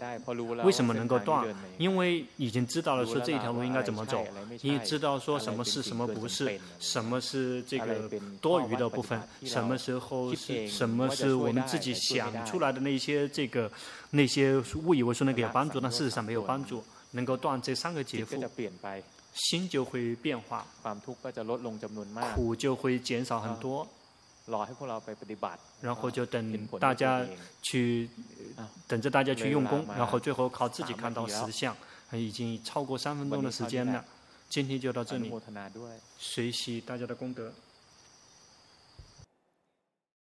[0.64, 1.46] 为什么能够断？
[1.78, 4.24] 因为已经知道了说这一条路应该怎么走，
[4.60, 13.70] 你也知道说什么是什么不是，什么是这个多余的部分，什么时候是什么是我们自己想出来的那些这个
[14.10, 16.82] 那些误以为说那个有帮助，但事实上没有帮助。
[17.14, 18.42] 能够断这三个结缚。
[19.34, 20.66] 心就会变化，
[22.34, 23.86] 苦就会减少很多。
[25.80, 27.24] 然后就等大家
[27.62, 28.10] 去，
[28.88, 31.76] 等着大家去用功，然后最后靠自己看到实相。
[32.12, 34.04] 已经超过三分钟的时间了，
[34.48, 35.32] 今天就到这里。
[36.18, 37.52] 学习大家的功德。